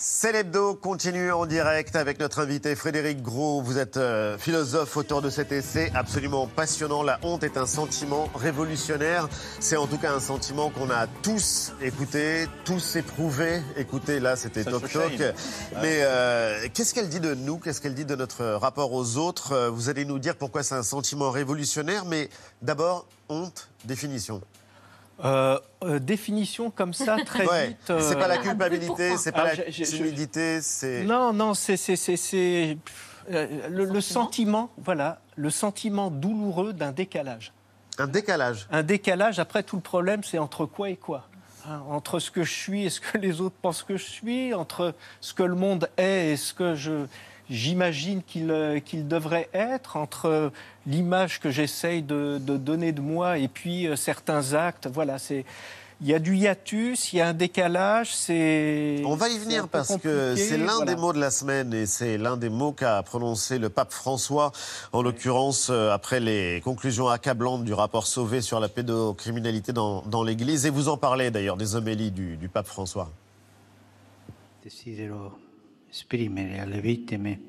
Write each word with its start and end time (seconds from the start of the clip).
C'est 0.00 0.30
l'hebdo 0.30 0.76
continue 0.76 1.32
en 1.32 1.44
direct 1.44 1.96
avec 1.96 2.20
notre 2.20 2.38
invité 2.38 2.76
Frédéric 2.76 3.20
Gros. 3.20 3.60
Vous 3.62 3.78
êtes 3.78 3.96
euh, 3.96 4.38
philosophe, 4.38 4.96
auteur 4.96 5.22
de 5.22 5.28
cet 5.28 5.50
essai 5.50 5.90
absolument 5.92 6.46
passionnant. 6.46 7.02
La 7.02 7.18
honte 7.24 7.42
est 7.42 7.56
un 7.56 7.66
sentiment 7.66 8.28
révolutionnaire. 8.36 9.28
C'est 9.58 9.76
en 9.76 9.88
tout 9.88 9.98
cas 9.98 10.12
un 10.12 10.20
sentiment 10.20 10.70
qu'on 10.70 10.88
a 10.90 11.08
tous 11.24 11.72
écouté, 11.82 12.46
tous 12.64 12.94
éprouvé. 12.94 13.60
Écoutez, 13.76 14.20
là, 14.20 14.36
c'était 14.36 14.62
Toc 14.62 14.88
Toc. 14.88 15.20
Mais 15.82 16.02
euh, 16.02 16.68
qu'est-ce 16.72 16.94
qu'elle 16.94 17.08
dit 17.08 17.18
de 17.18 17.34
nous? 17.34 17.58
Qu'est-ce 17.58 17.80
qu'elle 17.80 17.94
dit 17.94 18.04
de 18.04 18.14
notre 18.14 18.44
rapport 18.44 18.92
aux 18.92 19.16
autres? 19.16 19.50
Euh, 19.50 19.68
Vous 19.68 19.88
allez 19.88 20.04
nous 20.04 20.20
dire 20.20 20.36
pourquoi 20.36 20.62
c'est 20.62 20.76
un 20.76 20.84
sentiment 20.84 21.32
révolutionnaire. 21.32 22.04
Mais 22.04 22.30
d'abord, 22.62 23.08
honte, 23.28 23.68
définition. 23.84 24.40
Euh, 25.24 25.58
euh, 25.82 25.98
définition 25.98 26.70
comme 26.70 26.94
ça, 26.94 27.16
très 27.26 27.44
Ouais, 27.46 27.66
vite. 27.68 27.90
euh, 27.90 28.00
c'est 28.00 28.16
pas 28.16 28.28
la 28.28 28.38
culpabilité, 28.38 29.16
c'est 29.16 29.32
pas 29.32 29.46
Ah, 29.50 29.54
la 29.56 29.70
je- 29.70 29.82
timidité, 29.82 30.60
c'est. 30.62 31.02
Non, 31.02 31.32
non, 31.32 31.54
c'est 31.54 31.76
c'est- 31.76 31.96
c'est- 31.96 32.16
c'est, 32.16 32.78
euh, 33.32 33.68
le, 33.68 33.84
le 33.84 34.00
sentiment, 34.00 34.70
voilà, 34.78 35.20
le 35.34 35.50
sentiment 35.50 36.10
douloureux 36.12 36.72
d'un 36.72 36.92
décalage. 36.92 37.52
Un 37.98 38.06
décalage. 38.06 38.68
Un 38.70 38.84
décalage, 38.84 39.40
après 39.40 39.64
tout 39.64 39.74
le 39.74 39.82
problème, 39.82 40.22
c'est 40.22 40.38
entre 40.38 40.66
quoi 40.66 40.88
et 40.90 40.96
quoi 40.96 41.26
Hein, 41.68 41.82
Entre 41.90 42.20
ce 42.20 42.30
que 42.30 42.44
je 42.44 42.52
suis 42.54 42.86
et 42.86 42.90
ce 42.90 43.00
que 43.00 43.18
les 43.18 43.40
autres 43.40 43.56
pensent 43.60 43.82
que 43.82 43.96
je 43.96 44.04
suis, 44.04 44.54
entre 44.54 44.94
ce 45.20 45.34
que 45.34 45.42
le 45.42 45.56
monde 45.56 45.90
est 45.96 46.30
et 46.32 46.36
ce 46.36 46.54
que 46.54 46.74
je 46.76 47.06
j'imagine 47.50 48.22
qu'il 48.22 48.50
euh, 48.50 48.80
qu'il 48.80 49.08
devrait 49.08 49.48
être, 49.52 49.96
entre 49.96 50.52
l'image 50.86 51.40
que 51.40 51.50
j'essaye 51.50 52.02
de, 52.02 52.38
de 52.38 52.56
donner 52.56 52.92
de 52.92 53.00
moi 53.00 53.38
et 53.38 53.48
puis 53.48 53.86
euh, 53.86 53.96
certains 53.96 54.54
actes. 54.54 54.86
Voilà, 54.86 55.18
c'est 55.18 55.44
il 56.00 56.06
y 56.06 56.14
a 56.14 56.20
du 56.20 56.36
hiatus, 56.36 57.12
il 57.12 57.16
y 57.16 57.20
a 57.20 57.28
un 57.28 57.34
décalage, 57.34 58.14
c'est. 58.14 59.02
On 59.04 59.16
va 59.16 59.28
y 59.28 59.38
venir 59.38 59.66
parce 59.66 59.96
que 59.96 60.36
c'est 60.36 60.56
l'un 60.56 60.76
voilà. 60.76 60.94
des 60.94 61.00
mots 61.00 61.12
de 61.12 61.18
la 61.18 61.32
semaine 61.32 61.74
et 61.74 61.86
c'est 61.86 62.18
l'un 62.18 62.36
des 62.36 62.50
mots 62.50 62.72
qu'a 62.72 63.02
prononcé 63.02 63.58
le 63.58 63.68
pape 63.68 63.92
François, 63.92 64.52
en 64.92 65.02
l'occurrence 65.02 65.70
euh, 65.70 65.90
après 65.90 66.20
les 66.20 66.60
conclusions 66.62 67.08
accablantes 67.08 67.64
du 67.64 67.72
rapport 67.72 68.06
Sauvé 68.06 68.42
sur 68.42 68.60
la 68.60 68.68
pédocriminalité 68.68 69.72
dans, 69.72 70.02
dans 70.02 70.22
l'Église. 70.22 70.66
Et 70.66 70.70
vous 70.70 70.88
en 70.88 70.96
parlez 70.96 71.32
d'ailleurs 71.32 71.56
des 71.56 71.74
homélies 71.74 72.12
du, 72.12 72.36
du 72.36 72.48
pape 72.48 72.68
François. 72.68 73.10
Esprimere 75.88 76.60
alle 76.60 76.80
vittime 76.80 77.40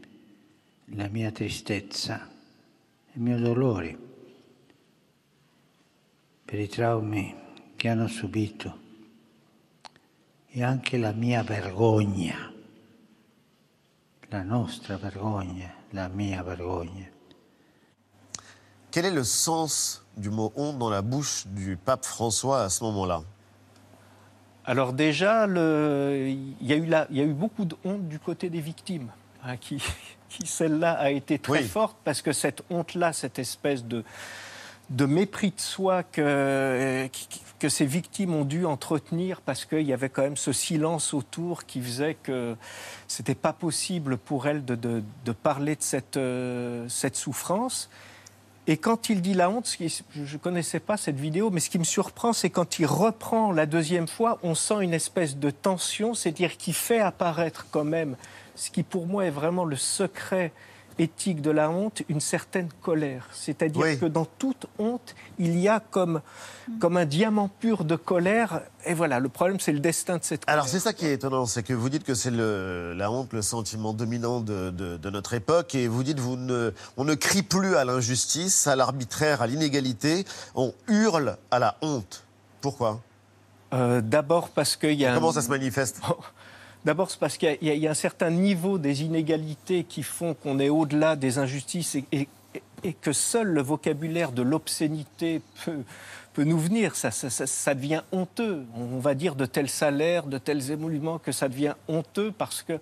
la 0.93 1.07
mia 1.07 1.31
tristezza, 1.31 2.29
il 3.13 3.21
mio 3.21 3.37
dolore 3.37 3.97
per 6.45 6.59
i 6.59 6.67
traumi 6.67 7.35
che 7.75 7.89
hanno 7.89 8.07
subito 8.07 8.87
e 10.47 10.63
anche 10.63 10.97
la 10.97 11.11
mia 11.11 11.43
vergogna, 11.43 12.51
la 14.29 14.41
nostra 14.41 14.97
vergogna, 14.97 15.73
la 15.91 16.07
mia 16.07 16.41
vergogna. 16.41 17.07
Quel 18.91 19.05
est 19.05 19.13
le 19.13 19.23
sens 19.23 20.03
du 20.15 20.31
mot 20.31 20.51
honte 20.55 20.79
dans 20.79 20.89
la 20.89 21.03
bouche 21.03 21.45
du 21.45 21.77
pape 21.77 22.03
François 22.03 22.63
à 22.63 22.69
ce 22.69 22.83
moment-là? 22.85 23.23
Alors 24.69 24.93
déjà, 24.93 25.47
le- 25.47 26.27
il, 26.29 26.67
y 26.67 26.73
a 26.73 26.75
eu 26.75 26.85
la- 26.85 27.07
il 27.09 27.17
y 27.17 27.21
a 27.21 27.23
eu 27.23 27.33
beaucoup 27.33 27.65
de 27.65 27.75
honte 27.83 28.07
du 28.07 28.19
côté 28.19 28.51
des 28.51 28.61
victimes, 28.61 29.07
hein, 29.43 29.57
qui, 29.57 29.81
qui 30.29 30.45
celle-là 30.45 30.91
a 30.93 31.09
été 31.09 31.39
très 31.39 31.61
Oui. 31.63 31.67
forte 31.67 31.97
parce 32.03 32.21
que 32.21 32.31
cette 32.33 32.61
honte-là, 32.69 33.11
cette 33.11 33.39
espèce 33.39 33.83
de, 33.83 34.03
de 34.91 35.05
mépris 35.07 35.49
de 35.49 35.59
soi 35.59 36.03
que, 36.03 37.09
que 37.57 37.67
ces 37.67 37.87
victimes 37.87 38.35
ont 38.35 38.45
dû 38.45 38.63
entretenir 38.67 39.41
parce 39.41 39.65
qu'il 39.65 39.81
y 39.87 39.91
avait 39.93 40.09
quand 40.09 40.21
même 40.21 40.37
ce 40.37 40.53
silence 40.53 41.15
autour 41.15 41.65
qui 41.65 41.81
faisait 41.81 42.13
que 42.21 42.55
c'était 43.07 43.33
pas 43.33 43.53
possible 43.53 44.17
pour 44.17 44.45
elles 44.47 44.63
de, 44.65 44.75
de- 44.75 45.01
de 45.25 45.31
parler 45.31 45.77
de 45.77 45.81
cette, 45.81 46.17
euh, 46.17 46.87
cette 46.89 47.15
souffrance. 47.15 47.89
Et 48.69 48.77
quand 48.77 49.09
il 49.09 49.23
dit 49.23 49.33
la 49.33 49.49
honte, 49.49 49.75
je 49.79 50.21
ne 50.21 50.37
connaissais 50.37 50.79
pas 50.79 50.95
cette 50.95 51.19
vidéo, 51.19 51.49
mais 51.49 51.59
ce 51.59 51.71
qui 51.71 51.79
me 51.79 51.83
surprend, 51.83 52.33
c'est 52.33 52.51
quand 52.51 52.77
il 52.77 52.85
reprend 52.85 53.51
la 53.51 53.65
deuxième 53.65 54.07
fois, 54.07 54.37
on 54.43 54.53
sent 54.53 54.83
une 54.83 54.93
espèce 54.93 55.37
de 55.37 55.49
tension, 55.49 56.13
c'est-à-dire 56.13 56.55
qu'il 56.55 56.75
fait 56.75 56.99
apparaître 56.99 57.65
quand 57.71 57.83
même 57.83 58.15
ce 58.53 58.69
qui 58.69 58.83
pour 58.83 59.07
moi 59.07 59.25
est 59.25 59.31
vraiment 59.31 59.65
le 59.65 59.75
secret 59.75 60.51
éthique 60.99 61.41
de 61.41 61.49
la 61.49 61.69
honte, 61.71 62.03
une 62.09 62.19
certaine 62.19 62.69
colère. 62.81 63.27
C'est-à-dire 63.31 63.81
Oui. 63.81 63.97
que 63.97 64.05
dans 64.05 64.25
toute 64.25 64.67
honte, 64.77 65.15
il 65.39 65.57
y 65.59 65.67
a 65.67 65.79
comme, 65.79 66.21
comme 66.79 66.97
un 66.97 67.05
diamant 67.05 67.49
pur 67.59 67.85
de 67.85 67.95
colère. 67.95 68.61
Et 68.85 68.93
voilà, 68.93 69.19
le 69.19 69.29
problème, 69.29 69.59
c'est 69.59 69.71
le 69.71 69.79
destin 69.79 70.17
de 70.17 70.23
cette 70.23 70.45
colère. 70.45 70.53
Alors 70.59 70.67
c'est 70.67 70.79
ça 70.79 70.93
qui 70.93 71.05
est 71.07 71.13
étonnant, 71.13 71.45
c'est 71.45 71.63
que 71.63 71.73
vous 71.73 71.89
dites 71.89 72.03
que 72.03 72.13
c'est 72.13 72.29
le- 72.31 72.93
la 72.95 73.09
honte, 73.09 73.33
le 73.33 73.41
sentiment 73.41 73.93
dominant 73.93 74.41
de, 74.41 74.69
de- 74.69 74.97
de 74.97 75.09
notre 75.09 75.33
époque, 75.33 75.73
et 75.73 75.87
vous 75.87 76.03
dites 76.03 76.19
vous 76.19 76.35
ne, 76.37 76.71
on 76.97 77.05
ne 77.05 77.15
crie 77.15 77.43
plus 77.43 77.75
à 77.75 77.85
l'injustice, 77.85 78.67
à 78.67 78.75
l'arbitraire, 78.75 79.41
à 79.41 79.47
l'inégalité, 79.47 80.25
on 80.53 80.73
hurle 80.87 81.37
à 81.49 81.59
la 81.59 81.77
honte. 81.81 82.23
Pourquoi? 82.61 82.99
Euh, 83.73 84.01
D'abord 84.01 84.49
parce 84.49 84.75
qu'il 84.75 84.93
y 84.93 85.05
a... 85.05 85.11
un- 85.11 85.15
Comment 85.15 85.31
ça 85.31 85.41
se 85.41 85.49
manifeste? 85.49 86.01
D'abord, 86.85 87.11
c'est 87.11 87.19
parce 87.19 87.37
qu'il 87.37 87.57
y 87.61 87.69
a- 87.69 87.73
y, 87.75 87.87
un 87.87 87.93
certain 87.93 88.29
niveau 88.29 88.77
des 88.77 89.03
inégalités 89.03 89.83
qui 89.83 90.01
font 90.03 90.33
qu'on 90.33 90.59
est 90.59 90.69
au-delà 90.69 91.15
des 91.15 91.37
injustices 91.37 91.95
et, 91.95 92.05
et- 92.11 92.27
et 92.83 92.93
que 92.93 93.11
seul 93.11 93.47
le 93.47 93.61
vocabulaire 93.61 94.31
de 94.31 94.41
l'obscénité 94.41 95.41
peut, 95.65 95.83
peut 96.33 96.45
nous 96.45 96.57
venir. 96.57 96.95
Ça, 96.95 97.11
ça- 97.11 97.29
ça- 97.29 97.45
ça 97.45 97.73
devient 97.75 98.01
honteux. 98.13 98.63
On 98.75 98.99
va 98.99 99.13
dire 99.13 99.35
de 99.35 99.45
tels 99.45 99.69
salaires, 99.69 100.23
de 100.25 100.37
tels 100.37 100.71
émoluments 100.71 101.19
que 101.19 101.33
ça 101.33 101.49
devient 101.49 101.73
honteux 101.89 102.31
parce 102.35 102.63
que 102.63 102.79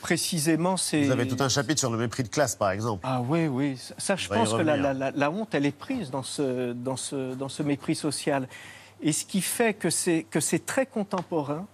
précisément 0.00 0.76
c'est. 0.76 1.02
Vous 1.02 1.10
avez 1.10 1.26
tout 1.26 1.42
un 1.42 1.48
chapitre 1.48 1.80
sur 1.80 1.90
le 1.90 1.98
mépris 1.98 2.22
de 2.22 2.28
classe, 2.28 2.54
par 2.54 2.70
exemple. 2.70 3.00
Ah 3.06 3.20
oui, 3.20 3.46
oui. 3.48 3.76
Ça, 3.98 4.14
je 4.16 4.28
pense 4.28 4.52
que 4.52 4.58
la, 4.62 4.74
revenir. 4.74 4.82
la- 4.94 4.94
la- 4.94 5.10
la 5.10 5.30
honte, 5.30 5.54
elle 5.54 5.66
est 5.66 5.76
prise 5.76 6.10
dans 6.10 6.22
ce, 6.22 6.72
dans 6.72 6.96
ce, 6.96 7.34
dans 7.34 7.48
ce 7.48 7.62
mépris 7.64 7.96
social. 7.96 8.48
Et 9.02 9.12
ce 9.12 9.24
qui 9.24 9.40
fait 9.40 9.74
que 9.74 9.90
c'est 9.90 10.26
très 10.64 10.86
contemporain, 10.86 11.66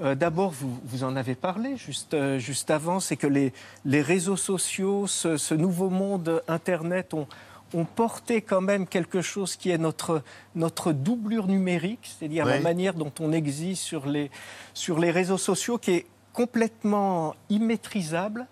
euh, 0.00 0.14
D'abord, 0.14 0.50
vous, 0.50 0.78
vous 0.84 1.04
en 1.04 1.16
avez 1.16 1.34
parlé 1.34 1.76
juste, 1.76 2.14
euh, 2.14 2.38
juste 2.38 2.70
avant, 2.70 3.00
c'est 3.00 3.16
que 3.16 3.26
les, 3.26 3.52
les 3.84 4.02
réseaux 4.02 4.36
sociaux, 4.36 5.06
ce, 5.06 5.36
ce 5.36 5.54
nouveau 5.54 5.90
monde 5.90 6.42
Internet 6.48 7.14
ont, 7.14 7.26
ont 7.74 7.84
porté 7.84 8.42
quand 8.42 8.60
même 8.60 8.86
quelque 8.86 9.22
chose 9.22 9.56
qui 9.56 9.70
est 9.70 9.78
notre, 9.78 10.22
notre 10.54 10.92
doublure 10.92 11.46
numérique, 11.46 12.00
c'est-à-dire 12.18 12.44
la 12.44 12.60
manière 12.60 12.94
dont 12.94 13.12
on 13.20 13.32
existe 13.32 13.82
sur 13.82 14.06
les, 14.06 14.30
sur 14.74 14.98
les 14.98 15.10
réseaux 15.10 15.38
sociaux, 15.38 15.78
qui 15.78 15.92
est 15.92 16.06
complètement 16.32 17.34
immaîtrisable, 17.48 18.46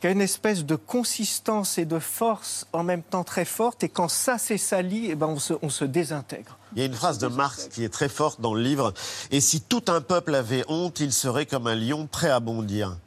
qui 0.00 0.06
a 0.06 0.10
une 0.10 0.20
espèce 0.20 0.64
de 0.64 0.76
consistance 0.76 1.78
et 1.78 1.86
de 1.86 1.98
force 1.98 2.66
en 2.72 2.82
même 2.82 3.02
temps 3.02 3.24
très 3.24 3.46
forte, 3.46 3.82
et 3.82 3.88
quand 3.88 4.08
ça 4.08 4.36
s'est 4.36 4.58
sali, 4.58 5.08
eh 5.10 5.14
ben 5.14 5.26
on, 5.26 5.38
se, 5.38 5.54
on 5.62 5.70
se 5.70 5.84
désintègre. 5.84 6.58
Il 6.74 6.80
y 6.80 6.82
a 6.82 6.84
une 6.84 6.94
phrase 6.94 7.18
de 7.18 7.28
Marx 7.28 7.68
qui 7.68 7.82
est 7.82 7.88
très 7.88 8.10
forte 8.10 8.40
dans 8.40 8.52
le 8.52 8.60
livre. 8.60 8.92
Et 9.30 9.40
si 9.40 9.62
tout 9.62 9.84
un 9.88 10.02
peuple 10.02 10.34
avait 10.34 10.64
honte, 10.68 11.00
il 11.00 11.12
serait 11.12 11.46
comme 11.46 11.66
un 11.66 11.74
lion 11.74 12.06
prêt 12.06 12.28
à 12.28 12.40
bondir. 12.40 12.98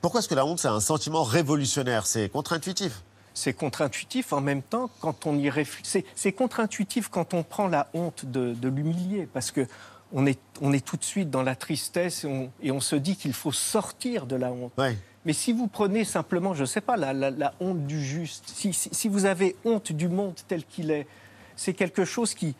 Pourquoi 0.00 0.20
est-ce 0.20 0.28
que 0.28 0.36
la 0.36 0.46
honte, 0.46 0.60
c'est 0.60 0.68
un 0.68 0.78
sentiment 0.78 1.24
révolutionnaire? 1.24 2.06
C'est 2.06 2.28
contre-intuitif. 2.28 3.02
c'est 3.34 3.52
contre-intuitif 3.52 4.32
en 4.32 4.40
même 4.40 4.62
temps 4.62 4.88
quand 5.00 5.26
on 5.26 5.36
y 5.38 5.50
réfléchit. 5.50 6.04
C'est, 6.14 6.32
contre-intuitif 6.32 7.08
quand 7.08 7.34
on 7.34 7.42
prend 7.42 7.68
la 7.68 7.88
honte 7.92 8.24
de, 8.24 8.54
de 8.54 8.68
l'humilier, 8.68 9.28
parce 9.32 9.50
que 9.50 9.66
on 10.12 10.24
est, 10.26 10.38
on 10.60 10.72
est 10.72 10.84
tout 10.84 10.96
de 10.96 11.04
suite 11.04 11.30
dans 11.30 11.42
la 11.42 11.56
tristesse 11.56 12.24
et 12.24 12.28
on, 12.28 12.52
et 12.62 12.70
on 12.70 12.80
se 12.80 12.94
dit 12.96 13.16
qu'il 13.16 13.32
faut 13.32 13.52
sortir 13.52 14.26
de 14.26 14.36
la 14.36 14.52
honte. 14.52 14.72
Ouais. 14.78 14.96
Mais 15.26 15.32
si 15.32 15.52
vous 15.52 15.66
prenez 15.66 16.04
simplement, 16.04 16.54
je 16.54 16.60
ne 16.60 16.66
sais 16.66 16.80
pas, 16.80 16.96
la, 16.96 17.52
honte 17.58 17.84
du 17.84 18.00
juste, 18.02 18.44
si, 18.48 18.72
si- 18.72 19.08
vous 19.08 19.26
avez 19.26 19.56
honte 19.64 19.90
du 19.90 20.08
monde 20.08 20.34
tel 20.46 20.64
qu'il 20.64 20.92
est, 20.92 21.08
c'est 21.56 21.74
quelque 21.74 22.04
chose 22.04 22.32
qui, 22.32 22.54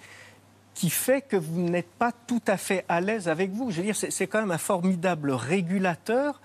qui 0.74 0.90
fait 0.90 1.20
que 1.22 1.36
vous 1.36 1.60
n'êtes 1.62 1.88
pas 1.88 2.10
tout 2.26 2.42
à 2.48 2.56
fait 2.56 2.84
à 2.88 3.00
l'aise 3.00 3.28
avec 3.28 3.52
vous. 3.52 3.70
Je 3.70 3.76
veux 3.76 3.82
dire, 3.84 3.94
c'est 3.94 4.26
quand 4.26 4.40
même 4.40 4.50
un 4.50 4.58
formidable 4.58 5.30
régulateur 5.30 6.40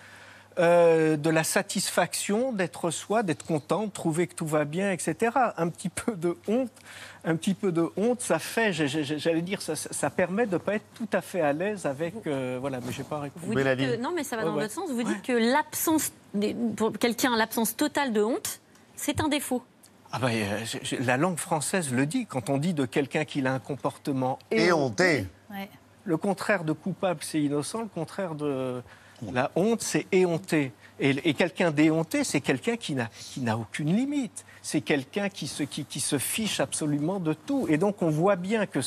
euh, 0.59 1.15
de 1.17 1.29
la 1.29 1.43
satisfaction 1.43 2.51
d'être 2.51 2.91
soi, 2.91 3.23
d'être 3.23 3.45
content, 3.45 3.85
de 3.87 3.91
trouver 3.91 4.27
que 4.27 4.35
tout 4.35 4.45
va 4.45 4.65
bien, 4.65 4.91
etc. 4.91 5.31
Un 5.57 5.69
petit 5.69 5.89
peu 5.89 6.15
de 6.15 6.37
honte, 6.47 6.71
un 7.23 7.35
petit 7.35 7.53
peu 7.53 7.71
de 7.71 7.89
honte, 7.97 8.21
ça 8.21 8.37
fait, 8.39 8.73
j'allais 8.73 9.41
dire, 9.41 9.61
ça, 9.61 9.75
ça 9.75 10.09
permet 10.09 10.45
de 10.45 10.53
ne 10.53 10.57
pas 10.57 10.75
être 10.75 10.85
tout 10.93 11.07
à 11.13 11.21
fait 11.21 11.41
à 11.41 11.53
l'aise 11.53 11.85
avec. 11.85 12.13
euh, 12.27 12.57
voilà, 12.59 12.79
mais 12.85 12.91
j'ai 12.91 13.03
pas 13.03 13.19
répondu. 13.19 13.45
Vous 13.45 13.53
Mélanie. 13.53 13.85
dites 13.85 13.95
que- 13.97 14.01
non, 14.01 14.11
mais 14.15 14.23
ça 14.23 14.35
va 14.35 14.43
dans 14.43 14.55
ouais. 14.55 14.61
l'autre 14.63 14.73
sens. 14.73 14.89
Vous 14.91 15.03
dites 15.03 15.21
que 15.21 15.31
l'absence, 15.33 16.11
pour 16.75 16.91
quelqu'un, 16.97 17.35
l'absence 17.37 17.75
totale 17.77 18.11
de 18.11 18.21
honte, 18.21 18.59
c'est 18.95 19.21
un 19.21 19.29
défaut. 19.29 19.63
Ah 20.11 20.19
bah, 20.19 20.27
euh, 20.33 20.59
la 20.99 21.15
langue 21.15 21.37
française 21.37 21.93
le 21.93 22.05
dit. 22.05 22.25
Quand 22.25 22.49
on 22.49 22.57
dit 22.57 22.73
de 22.73 22.85
quelqu'un 22.85 23.23
qu'il 23.23 23.47
a 23.47 23.53
un 23.53 23.59
comportement 23.59 24.37
Et 24.51 24.73
honté. 24.73 25.25
le 26.03 26.17
contraire 26.17 26.65
de 26.65 26.73
coupable, 26.73 27.21
c'est 27.23 27.41
innocent. 27.41 27.79
Le 27.83 27.87
contraire 27.87 28.35
de 28.35 28.81
la 29.33 29.51
honte, 29.55 29.81
c'est 29.81 30.05
éhonté. 30.11 30.71
Et, 30.99 31.09
et 31.29 31.33
quelqu'un 31.33 31.71
d'éhonté, 31.71 32.23
c'est 32.23 32.41
quelqu'un 32.41 32.77
qui 32.77 32.93
n'a 32.95 33.09
qui 33.33 33.41
n'a 33.41 33.57
aucune 33.57 33.95
limite. 33.95 34.45
C'est 34.61 34.81
quelqu'un 34.81 35.29
qui 35.29 35.47
se, 35.47 35.63
qui, 35.63 35.85
qui 35.85 35.99
se 35.99 36.19
fiche 36.19 36.59
absolument 36.59 37.19
de 37.19 37.33
tout. 37.33 37.65
Et 37.69 37.77
donc, 37.77 38.01
on 38.03 38.09
voit 38.09 38.35
bien 38.35 38.65
que 38.67 38.79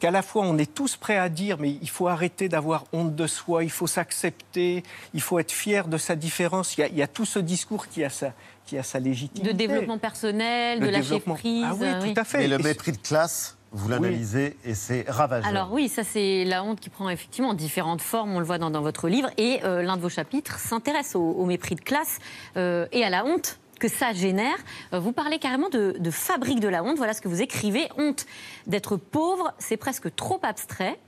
qu'à 0.00 0.10
la 0.10 0.22
fois 0.22 0.44
on 0.44 0.58
est 0.58 0.74
tous 0.74 0.96
prêts 0.96 1.16
à 1.18 1.28
dire 1.28 1.56
mais 1.60 1.70
il 1.80 1.88
faut 1.88 2.08
arrêter 2.08 2.48
d'avoir 2.48 2.84
honte 2.92 3.14
de 3.14 3.26
soi, 3.28 3.62
il 3.62 3.70
faut 3.70 3.86
s'accepter, 3.86 4.82
il 5.14 5.20
faut 5.20 5.38
être 5.38 5.52
fier 5.52 5.86
de 5.86 5.96
sa 5.98 6.16
différence. 6.16 6.76
Il 6.76 6.80
y 6.80 6.84
a, 6.84 6.88
il 6.88 6.96
y 6.96 7.02
a 7.02 7.06
tout 7.06 7.24
ce 7.24 7.38
discours 7.38 7.86
qui 7.86 8.02
a 8.02 8.10
sa, 8.10 8.32
qui 8.66 8.76
a 8.76 8.82
sa 8.82 8.98
légitimité. 8.98 9.52
De 9.52 9.56
développement 9.56 9.98
personnel, 9.98 10.80
Le 10.80 10.86
de 10.86 10.90
lâcher 10.90 11.02
développement. 11.04 11.34
prise. 11.36 11.64
Ah 11.68 11.74
oui, 11.78 11.86
euh, 11.86 12.12
tout 12.12 12.20
à 12.20 12.24
fait. 12.24 12.44
Et 12.44 12.48
le 12.48 12.58
mépris 12.58 12.90
de 12.92 12.96
classe, 12.98 13.56
vous 13.74 13.88
l'analysez 13.88 14.56
et 14.64 14.74
c'est 14.74 15.04
ravageur. 15.08 15.48
Alors 15.48 15.72
oui, 15.72 15.88
ça 15.88 16.04
c'est 16.04 16.44
la 16.44 16.62
honte 16.64 16.80
qui 16.80 16.90
prend 16.90 17.10
effectivement 17.10 17.54
différentes 17.54 18.00
formes, 18.00 18.34
on 18.34 18.38
le 18.38 18.46
voit 18.46 18.58
dans, 18.58 18.70
dans 18.70 18.82
votre 18.82 19.08
livre, 19.08 19.28
et 19.36 19.60
euh, 19.64 19.82
l'un 19.82 19.96
de 19.96 20.02
vos 20.02 20.08
chapitres 20.08 20.58
s'intéresse 20.58 21.14
au, 21.14 21.20
au 21.20 21.44
mépris 21.44 21.74
de 21.74 21.80
classe 21.80 22.18
euh, 22.56 22.86
et 22.92 23.04
à 23.04 23.10
la 23.10 23.24
honte 23.24 23.58
que 23.80 23.88
ça 23.88 24.12
génère. 24.12 24.56
Euh, 24.92 25.00
vous 25.00 25.12
parlez 25.12 25.38
carrément 25.38 25.68
de, 25.68 25.96
de 25.98 26.10
fabrique 26.10 26.60
de 26.60 26.68
la 26.68 26.84
honte, 26.84 26.96
voilà 26.96 27.12
ce 27.12 27.20
que 27.20 27.28
vous 27.28 27.42
écrivez. 27.42 27.88
Honte 27.98 28.26
d'être 28.66 28.96
pauvre, 28.96 29.52
c'est 29.58 29.76
presque 29.76 30.14
trop 30.14 30.38
abstrait. 30.42 30.98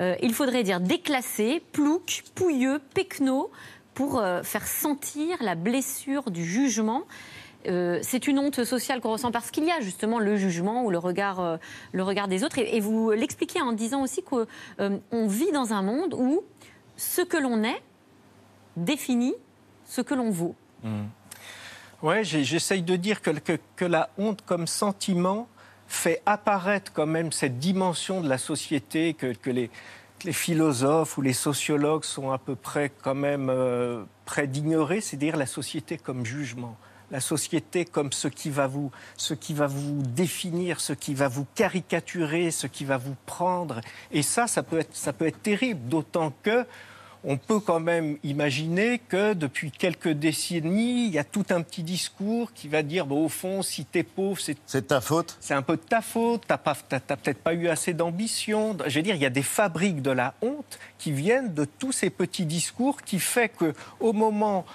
Euh, 0.00 0.16
il 0.22 0.32
faudrait 0.32 0.62
dire 0.62 0.80
déclassé, 0.80 1.62
plouc, 1.72 2.24
pouilleux, 2.34 2.80
pecno, 2.94 3.50
pour 3.92 4.18
euh, 4.18 4.42
faire 4.42 4.66
sentir 4.66 5.36
la 5.40 5.54
blessure 5.54 6.30
du 6.30 6.44
jugement. 6.44 7.02
Euh, 7.66 7.98
c'est 8.02 8.26
une 8.26 8.38
honte 8.38 8.64
sociale 8.64 9.00
qu'on 9.00 9.12
ressent 9.12 9.32
parce 9.32 9.50
qu'il 9.50 9.64
y 9.64 9.70
a 9.70 9.80
justement 9.80 10.18
le 10.18 10.36
jugement 10.36 10.84
ou 10.84 10.90
le 10.90 10.98
regard, 10.98 11.40
euh, 11.40 11.56
le 11.92 12.02
regard 12.02 12.28
des 12.28 12.44
autres. 12.44 12.58
Et, 12.58 12.80
vous 12.80 13.10
l'expliquez 13.10 13.60
en 13.60 13.72
disant 13.72 14.02
aussi 14.02 14.22
qu'on 14.22 14.46
vit 15.26 15.52
dans 15.52 15.72
un 15.72 15.82
monde 15.82 16.14
où 16.14 16.42
ce 16.96 17.22
que 17.22 17.36
l'on 17.36 17.64
est 17.64 17.82
définit 18.76 19.34
ce 19.86 20.00
que 20.00 20.14
l'on 20.14 20.30
vaut. 20.30 20.54
Ouais, 22.02 22.24
j'ai- 22.24 22.44
j'essaye 22.44 22.82
de 22.82 22.96
dire 22.96 23.20
que, 23.22 23.84
la 23.84 24.10
honte 24.18 24.42
comme 24.44 24.66
sentiment 24.66 25.48
fait 25.88 26.20
apparaître 26.26 26.92
quand 26.92 27.06
même 27.06 27.32
cette 27.32 27.58
dimension 27.58 28.20
de 28.20 28.28
la 28.28 28.38
société 28.38 29.14
que, 29.14 29.50
les, 29.50 29.70
philosophes 30.32 31.18
ou 31.18 31.22
les 31.22 31.32
sociologues 31.34 32.04
sont 32.04 32.30
à 32.30 32.38
peu 32.38 32.56
près 32.56 32.90
quand 33.02 33.14
même 33.14 33.50
euh, 33.50 34.04
près 34.24 34.46
d'ignorer, 34.46 35.00
c'est-à-dire 35.02 35.36
la 35.36 35.46
société 35.46 35.98
comme 35.98 36.24
jugement. 36.24 36.76
La 37.14 37.20
société 37.20 37.84
comme 37.84 38.12
ce 38.12 38.26
qui, 38.26 38.50
va 38.50 38.66
vous, 38.66 38.90
ce 39.16 39.34
qui 39.34 39.54
va 39.54 39.68
vous 39.68 40.02
définir, 40.02 40.80
ce 40.80 40.92
qui 40.92 41.14
va 41.14 41.28
vous 41.28 41.46
caricaturer, 41.54 42.50
ce 42.50 42.66
qui 42.66 42.84
va 42.84 42.96
vous 42.96 43.14
prendre. 43.24 43.80
Et 44.10 44.22
ça, 44.22 44.48
ça 44.48 44.64
peut 44.64 44.80
être, 44.80 44.96
ça 44.96 45.12
peut 45.12 45.28
être 45.28 45.40
terrible, 45.40 45.78
d'autant 45.88 46.32
que 46.42 46.66
on 47.22 47.36
peut 47.36 47.60
quand 47.60 47.78
même 47.78 48.18
imaginer 48.24 48.98
que 48.98 49.32
depuis 49.32 49.70
quelques 49.70 50.08
décennies, 50.08 51.06
il 51.06 51.14
y 51.14 51.18
a 51.20 51.22
tout 51.24 51.44
un 51.50 51.62
petit 51.62 51.84
discours 51.84 52.52
qui 52.52 52.66
va 52.66 52.82
dire, 52.82 53.06
bon, 53.06 53.24
au 53.24 53.28
fond, 53.28 53.62
si 53.62 53.84
t'es 53.84 54.02
pauvre, 54.02 54.40
c'est 54.40 54.56
C'est 54.66 54.88
ta 54.88 55.00
faute 55.00 55.36
c'est 55.38 55.54
un 55.54 55.62
peu 55.62 55.76
de 55.76 55.82
ta 55.82 56.00
faute, 56.02 56.42
t'as 56.48 56.58
pas- 56.58 56.74
t'as- 56.88 56.98
t'as 56.98 57.16
peut-être 57.16 57.38
pas 57.44 57.54
eu 57.54 57.68
assez 57.68 57.94
d'ambition. 57.94 58.76
Je 58.88 58.96
veux 58.98 59.02
dire, 59.02 59.14
il 59.14 59.22
y 59.22 59.26
a 59.26 59.30
des 59.30 59.44
fabriques 59.44 60.02
de 60.02 60.10
la 60.10 60.34
honte 60.42 60.80
qui 60.98 61.12
viennent 61.12 61.54
de 61.54 61.64
tous 61.64 61.92
ces 61.92 62.10
petits 62.10 62.44
discours 62.44 63.02
qui 63.02 63.20
fait 63.20 63.50
que 63.50 63.72
au 64.00 64.12
moment 64.12 64.66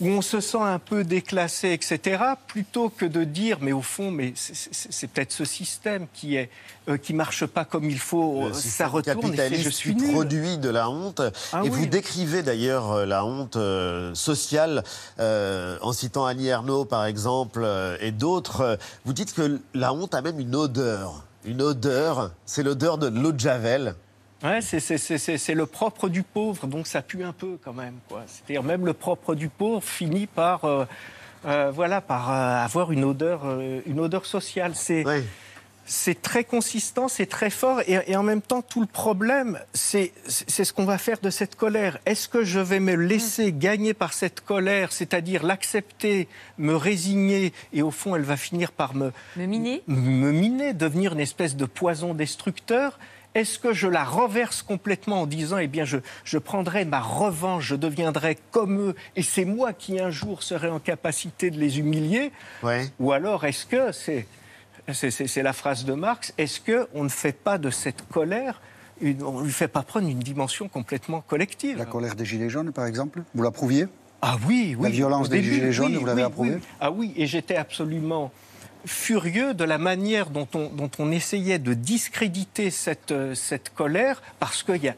où 0.00 0.08
on 0.08 0.20
se 0.22 0.40
sent 0.40 0.58
un 0.60 0.78
peu 0.78 1.04
déclassé, 1.04 1.70
etc., 1.72 2.22
plutôt 2.46 2.90
que 2.90 3.06
de 3.06 3.24
dire, 3.24 3.58
mais 3.60 3.72
au 3.72 3.80
fond, 3.82 4.10
mais 4.10 4.32
c'est- 4.36 5.06
peut-être 5.06 5.32
ce 5.32 5.44
système 5.44 6.06
qui 6.12 6.36
est 6.36 6.50
euh, 6.88 6.96
qui 6.98 7.14
marche 7.14 7.46
pas 7.46 7.64
comme 7.64 7.90
il 7.90 7.98
faut, 7.98 8.48
Le 8.48 8.52
ça 8.54 8.86
retourne 8.86 9.34
et 9.40 9.56
je 9.56 9.70
suis 9.70 9.94
nul. 9.96 10.12
produit 10.12 10.56
de 10.58 10.68
la 10.68 10.88
honte. 10.88 11.20
Ah 11.52 11.62
et 11.64 11.68
oui. 11.68 11.70
vous 11.70 11.86
décrivez 11.86 12.42
d'ailleurs 12.42 12.92
euh, 12.92 13.06
la 13.06 13.24
honte 13.24 13.56
euh, 13.56 14.14
sociale 14.14 14.84
euh, 15.18 15.78
en 15.82 15.92
citant 15.92 16.26
Annie 16.26 16.46
Ernaux 16.48 16.84
par 16.84 17.04
exemple 17.06 17.66
et 18.00 18.12
d'autres. 18.12 18.78
Vous 19.04 19.12
dites 19.12 19.34
que 19.34 19.60
la 19.74 19.92
honte 19.92 20.14
a 20.14 20.22
même 20.22 20.38
une 20.38 20.54
odeur. 20.54 21.24
Une 21.44 21.62
odeur, 21.62 22.32
c'est 22.44 22.62
l'odeur 22.62 22.98
de 22.98 23.06
l'eau 23.08 23.32
de 23.32 23.40
Javel. 23.40 23.94
Ouais, 24.42 24.60
c'est- 24.60 25.54
le 25.54 25.66
propre 25.66 26.08
du 26.08 26.22
pauvre, 26.22 26.66
donc 26.66 26.86
ça 26.86 27.02
pue 27.02 27.24
un 27.24 27.32
peu 27.32 27.58
quand 27.64 27.72
même. 27.72 27.94
C'est-à-dire 28.26 28.62
même 28.62 28.84
le 28.86 28.92
propre 28.92 29.34
du 29.34 29.48
pauvre 29.48 29.82
finit 29.82 30.26
par, 30.26 30.64
euh, 30.64 30.84
euh, 31.46 31.70
voilà, 31.74 32.00
par 32.00 32.30
euh, 32.30 32.64
avoir 32.64 32.92
une 32.92 33.04
odeur, 33.04 33.42
euh, 33.44 33.80
une 33.86 33.98
odeur 34.00 34.26
sociale. 34.26 34.72
C'est 35.88 36.20
très 36.20 36.42
consistant, 36.42 37.06
c'est 37.06 37.26
très 37.26 37.48
fort, 37.48 37.80
et, 37.86 38.00
et 38.08 38.16
en 38.16 38.24
même 38.24 38.42
temps, 38.42 38.60
tout 38.60 38.80
le 38.80 38.88
problème, 38.88 39.60
c'est 39.72 40.12
c'est 40.26 40.64
ce 40.64 40.72
qu'on 40.72 40.84
va 40.84 40.98
faire 40.98 41.20
de 41.20 41.30
cette 41.30 41.54
colère. 41.54 41.98
Est-ce 42.06 42.28
que 42.28 42.42
je 42.42 42.58
vais 42.58 42.80
me 42.80 42.94
laisser 42.94 43.52
gagner 43.52 43.94
par 43.94 44.12
cette 44.12 44.40
colère, 44.40 44.90
c'est-à-dire 44.90 45.44
l'accepter, 45.44 46.26
me 46.58 46.74
résigner, 46.74 47.52
et 47.72 47.82
au 47.82 47.92
fond, 47.92 48.16
elle 48.16 48.22
va 48.24 48.36
finir 48.36 48.72
par 48.72 48.94
me, 48.96 49.12
Me 49.36 49.46
miner? 49.46 49.82
me 49.86 50.32
miner, 50.32 50.72
devenir 50.74 51.12
une 51.12 51.20
espèce 51.20 51.54
de 51.54 51.66
poison 51.66 52.14
destructeur? 52.14 52.98
Est-ce 53.36 53.58
que 53.58 53.74
je 53.74 53.86
la 53.86 54.02
renverse 54.02 54.62
complètement 54.62 55.20
en 55.20 55.26
disant, 55.26 55.58
eh 55.58 55.66
bien, 55.66 55.84
je, 55.84 55.98
je 56.24 56.38
prendrai 56.38 56.86
ma 56.86 57.00
revanche, 57.02 57.66
je 57.66 57.74
deviendrai 57.74 58.38
comme 58.50 58.80
eux, 58.80 58.94
et 59.14 59.20
c'est 59.22 59.44
moi 59.44 59.74
qui 59.74 60.00
un 60.00 60.08
jour 60.08 60.42
serai 60.42 60.70
en 60.70 60.78
capacité 60.78 61.50
de 61.50 61.58
les 61.60 61.78
humilier 61.78 62.32
Ouais. 62.62 62.86
Ou 62.98 63.12
alors 63.12 63.44
est-ce 63.44 63.66
que, 63.66 63.92
c'est 63.92 64.26
c'est- 64.94 65.42
la 65.42 65.52
phrase 65.52 65.84
de 65.84 65.92
Marx, 65.92 66.32
est-ce 66.38 66.60
qu'on 66.60 67.04
ne 67.04 67.10
fait 67.10 67.32
pas 67.36 67.58
de 67.58 67.68
cette 67.68 68.08
colère, 68.08 68.62
une- 69.02 69.22
on 69.22 69.40
ne 69.40 69.44
lui 69.44 69.52
fait 69.52 69.68
pas 69.68 69.82
prendre 69.82 70.08
une 70.08 70.20
dimension 70.20 70.68
complètement 70.70 71.20
collective? 71.20 71.76
La 71.76 71.84
colère 71.84 72.14
des 72.14 72.24
Gilets 72.24 72.48
jaunes, 72.48 72.72
par 72.72 72.86
exemple, 72.86 73.22
vous 73.34 73.42
l'approuviez? 73.42 73.84
Ah 74.22 74.38
oui, 74.48 74.74
oui. 74.78 74.84
La 74.84 74.88
violence 74.94 75.28
des 75.28 75.42
début, 75.42 75.56
Gilets 75.56 75.72
jaunes, 75.72 75.92
oui, 75.92 75.98
vous 76.00 76.06
l'avez 76.06 76.22
oui, 76.22 76.26
approuvé 76.26 76.54
oui. 76.54 76.60
Ah 76.80 76.90
oui, 76.90 77.12
et 77.18 77.26
j'étais 77.26 77.56
absolument 77.56 78.32
furieux 78.86 79.52
de 79.54 79.64
la 79.64 79.78
manière 79.78 80.30
dont 80.30 80.48
on, 80.54 80.68
dont 80.68 80.90
on 80.98 81.10
essayait 81.10 81.58
de 81.58 81.74
discréditer 81.74 82.70
cette, 82.70 83.12
euh, 83.12 83.34
cette 83.34 83.74
colère, 83.74 84.22
parce 84.38 84.62
qu'il 84.62 84.84
y, 84.84 84.92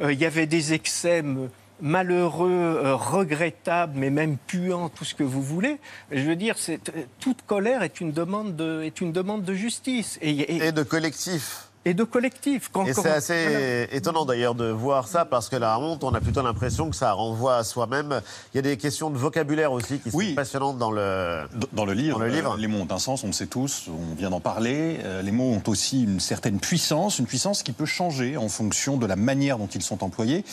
euh, 0.00 0.12
y 0.12 0.24
avait 0.24 0.46
des 0.46 0.72
excès 0.72 1.22
euh, 1.22 1.48
malheureux, 1.80 2.50
euh, 2.50 2.94
regrettables, 2.96 3.92
mais 3.96 4.10
même 4.10 4.36
puants, 4.46 4.88
tout 4.88 5.04
ce 5.04 5.14
que 5.14 5.22
vous 5.22 5.42
voulez. 5.42 5.78
Je 6.10 6.22
veux 6.22 6.36
dire, 6.36 6.56
euh, 6.68 6.76
toute 7.20 7.42
colère 7.42 7.82
est 7.82 8.00
une 8.00 8.12
demande 8.12 8.56
de, 8.56 8.82
est 8.82 9.00
une 9.00 9.12
demande 9.12 9.44
de 9.44 9.54
justice 9.54 10.18
Et 10.22 10.72
de 10.72 10.82
collectif. 10.82 11.68
Et 11.84 11.94
de 11.94 12.04
collectif. 12.04 12.70
Quand- 12.72 12.86
Et 12.86 12.94
c'est 12.94 13.08
assez 13.10 13.42
voilà. 13.48 13.94
étonnant 13.96 14.24
d'ailleurs 14.24 14.54
de 14.54 14.70
voir 14.70 15.06
ça 15.08 15.24
parce 15.24 15.48
que 15.48 15.56
la 15.56 15.78
honte, 15.78 16.02
on 16.04 16.14
a 16.14 16.20
plutôt 16.20 16.42
l'impression 16.42 16.88
que 16.90 16.96
ça 16.96 17.12
renvoie 17.12 17.56
à 17.56 17.64
soi-même. 17.64 18.20
Il 18.52 18.56
y 18.56 18.58
a 18.58 18.62
des 18.62 18.76
questions 18.76 19.10
de 19.10 19.18
vocabulaire 19.18 19.72
aussi 19.72 19.98
qui 19.98 20.10
sont 20.10 20.16
Oui. 20.16 20.34
passionnantes 20.34 20.78
dans 20.78 20.90
le. 20.90 21.44
Dans 21.72 21.84
le 21.84 21.92
livre, 21.92 22.18
Dans 22.18 22.24
le 22.24 22.30
livre. 22.30 22.54
euh, 22.54 22.56
les 22.58 22.66
mots 22.68 22.78
ont 22.78 22.88
un 22.90 22.98
sens, 22.98 23.22
on 23.24 23.28
le 23.28 23.32
sait 23.32 23.46
tous, 23.46 23.88
on 23.88 24.14
vient 24.14 24.30
d'en 24.30 24.40
parler. 24.40 24.98
Euh, 25.04 25.22
les 25.22 25.32
mots 25.32 25.52
ont 25.52 25.62
aussi 25.68 26.04
une 26.04 26.20
certaine 26.20 26.58
puissance, 26.60 27.18
une 27.18 27.26
puissance 27.26 27.62
qui 27.62 27.72
peut 27.72 27.86
changer 27.86 28.36
en 28.36 28.48
fonction 28.48 28.96
de 28.96 29.06
la 29.06 29.16
manière 29.16 29.58
dont 29.58 29.66
ils 29.68 29.82
sont 29.82 30.02
employés. 30.04 30.44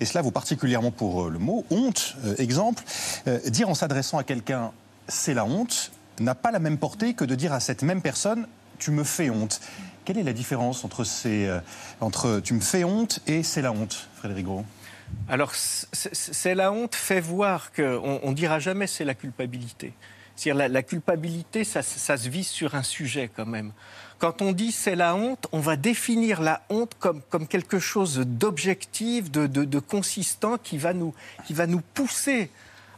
Et 0.00 0.04
cela 0.04 0.22
vaut 0.22 0.30
particulièrement 0.30 0.90
pour 0.90 1.24
euh, 1.26 1.30
le 1.30 1.38
mot 1.38 1.64
honte. 1.70 2.16
Euh, 2.24 2.34
exemple, 2.38 2.82
euh, 3.28 3.38
dire 3.46 3.68
en 3.68 3.74
s'adressant 3.74 4.18
à 4.18 4.24
quelqu'un 4.24 4.72
c'est 5.08 5.34
la 5.34 5.44
honte 5.44 5.90
n'a 6.20 6.34
pas 6.34 6.50
la 6.50 6.58
même 6.58 6.78
portée 6.78 7.14
que 7.14 7.24
de 7.24 7.34
dire 7.34 7.52
à 7.52 7.60
cette 7.60 7.82
même 7.82 8.02
personne 8.02 8.46
tu 8.80 8.90
me 8.90 9.04
fais 9.04 9.30
honte. 9.30 9.60
Quelle 10.04 10.18
est 10.18 10.22
la 10.24 10.32
différence 10.32 10.84
entre, 10.84 11.04
ces, 11.04 11.46
euh, 11.46 11.60
entre 12.00 12.40
tu 12.40 12.54
me 12.54 12.60
fais 12.60 12.82
honte 12.82 13.20
et 13.28 13.42
c'est 13.44 13.62
la 13.62 13.70
honte, 13.70 14.08
Frédéric 14.16 14.46
Gros 14.46 14.64
Alors, 15.28 15.52
c'est 15.54 16.54
la 16.54 16.72
honte 16.72 16.94
fait 16.96 17.20
voir 17.20 17.70
qu'on 17.72 18.18
on 18.22 18.32
dira 18.32 18.58
jamais 18.58 18.86
c'est 18.88 19.04
la 19.04 19.14
culpabilité. 19.14 19.92
C'est-à-dire 20.34 20.58
la, 20.58 20.68
la 20.68 20.82
culpabilité, 20.82 21.64
ça, 21.64 21.82
ça 21.82 22.16
se 22.16 22.28
vise 22.28 22.48
sur 22.48 22.74
un 22.74 22.82
sujet 22.82 23.30
quand 23.34 23.44
même. 23.46 23.72
Quand 24.18 24.40
on 24.42 24.52
dit 24.52 24.72
c'est 24.72 24.96
la 24.96 25.14
honte, 25.14 25.46
on 25.52 25.60
va 25.60 25.76
définir 25.76 26.40
la 26.40 26.62
honte 26.70 26.92
comme, 26.98 27.20
comme 27.28 27.46
quelque 27.46 27.78
chose 27.78 28.18
d'objectif, 28.18 29.30
de, 29.30 29.46
de- 29.46 29.64
de 29.64 29.78
consistant 29.78 30.56
qui 30.58 30.78
va, 30.78 30.92
nous, 30.94 31.14
qui 31.46 31.52
va 31.54 31.66
nous 31.66 31.82
pousser 31.94 32.50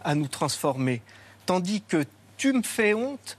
à 0.05 0.15
nous 0.15 0.29
transformer. 0.29 1.03
Tandis 1.47 1.83
que 1.83 2.05
tu 2.37 2.53
me 2.53 2.63
fais 2.63 2.95
honte, 2.95 3.39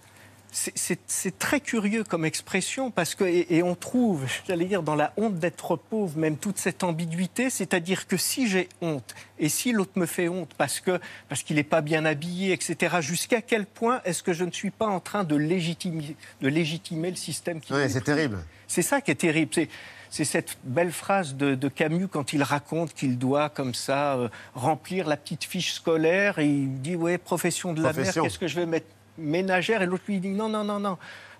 c'est- 0.55 1.39
très 1.39 1.59
curieux 1.59 2.03
comme 2.03 2.25
expression 2.25 2.91
parce 2.91 3.15
que 3.15 3.23
et, 3.23 3.55
et 3.57 3.63
on 3.63 3.75
trouve, 3.75 4.25
j'allais 4.47 4.65
dire, 4.65 4.83
dans 4.83 4.95
la 4.95 5.11
honte 5.17 5.39
d'être 5.39 5.75
pauvre, 5.75 6.17
même 6.17 6.37
toute 6.37 6.57
cette 6.57 6.83
ambiguïté, 6.83 7.49
c'est-à-dire 7.49 8.07
que 8.07 8.17
si 8.17 8.47
j'ai 8.47 8.69
honte 8.81 9.15
et 9.39 9.49
si 9.49 9.71
l'autre 9.71 9.93
me 9.95 10.05
fait 10.05 10.29
honte 10.29 10.51
parce 10.57 10.79
que 10.79 10.99
parce 11.27 11.41
qu'il 11.43 11.55
n'est 11.55 11.63
pas 11.63 11.81
bien 11.81 12.05
habillé, 12.05 12.53
etc. 12.53 12.97
Jusqu'à 13.01 13.41
quel 13.41 13.65
point 13.65 14.01
est-ce 14.05 14.21
que 14.21 14.31
je 14.33 14.43
ne 14.45 14.51
suis 14.51 14.69
pas 14.71 14.85
en 14.87 14.99
train 14.99 15.23
de 15.23 15.35
légitimer, 15.35 16.15
de 16.41 16.47
légitimer 16.47 17.09
le 17.09 17.15
système 17.17 17.59
qui 17.59 17.73
Oui, 17.73 17.89
c'est 17.89 18.01
terrible. 18.03 18.37
c'est 18.67 18.83
ça 18.83 19.01
qui 19.01 19.11
est 19.11 19.15
terrible. 19.15 19.51
C'est, 19.53 19.69
c'est 20.11 20.25
cette 20.25 20.57
belle 20.63 20.91
phrase 20.91 21.35
de, 21.35 21.55
de 21.55 21.67
Camus 21.67 22.07
quand 22.07 22.33
il 22.33 22.43
raconte 22.43 22.93
qu'il 22.93 23.17
doit, 23.17 23.49
comme 23.49 23.73
ça, 23.73 24.13
euh, 24.13 24.29
remplir 24.53 25.07
la 25.07 25.17
petite 25.17 25.43
fiche 25.43 25.73
scolaire 25.73 26.37
et 26.37 26.45
il 26.47 26.81
dit 26.81 26.95
Ouais, 26.95 27.17
profession 27.17 27.73
de 27.73 27.81
la 27.81 27.87
mère, 27.87 27.95
Profession. 27.95 28.23
qu'est-ce 28.23 28.37
que 28.37 28.47
je 28.47 28.55
vais 28.57 28.67
mettre 28.67 28.85
Ménagère. 29.17 29.81
Et 29.81 29.85
l'autre 29.85 30.03
lui 30.07 30.19
dit 30.19 30.29
Non, 30.29 30.49
non, 30.49 30.63
non, 30.63 30.79
non. 30.79 30.97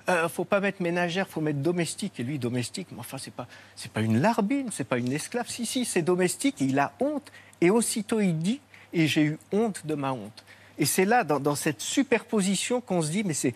Euh, 0.10 0.28
faut 0.28 0.44
pas 0.44 0.60
mettre 0.60 0.82
ménagère, 0.82 1.28
faut 1.28 1.42
mettre 1.42 1.60
domestique. 1.60 2.20
Et 2.20 2.24
lui, 2.24 2.38
domestique, 2.38 2.88
mais 2.92 3.00
enfin, 3.00 3.18
c'est 3.18 3.34
pas, 3.34 3.48
c'est 3.76 3.92
pas 3.92 4.02
une 4.02 4.20
larbine, 4.20 4.68
c'est 4.72 4.84
pas 4.84 4.98
une 4.98 5.12
esclave. 5.14 5.48
Si, 5.48 5.66
si, 5.66 5.86
c'est 5.86 6.02
domestique. 6.02 6.56
Il 6.60 6.80
a 6.80 6.94
honte. 7.00 7.32
Et 7.62 7.70
aussitôt, 7.70 8.20
il 8.20 8.38
dit 8.38 8.60
Et 8.92 9.08
j'ai 9.08 9.24
eu 9.24 9.38
honte 9.52 9.86
de 9.86 9.96
ma 9.96 10.12
honte. 10.12 10.44
Et 10.80 10.86
c'est 10.86 11.06
là, 11.06 11.24
dans, 11.24 11.40
dans 11.40 11.54
cette 11.56 11.82
superposition, 11.82 12.82
qu'on 12.82 13.02
se 13.04 13.10
dit, 13.12 13.24
mais 13.24 13.34
c'est 13.36 13.54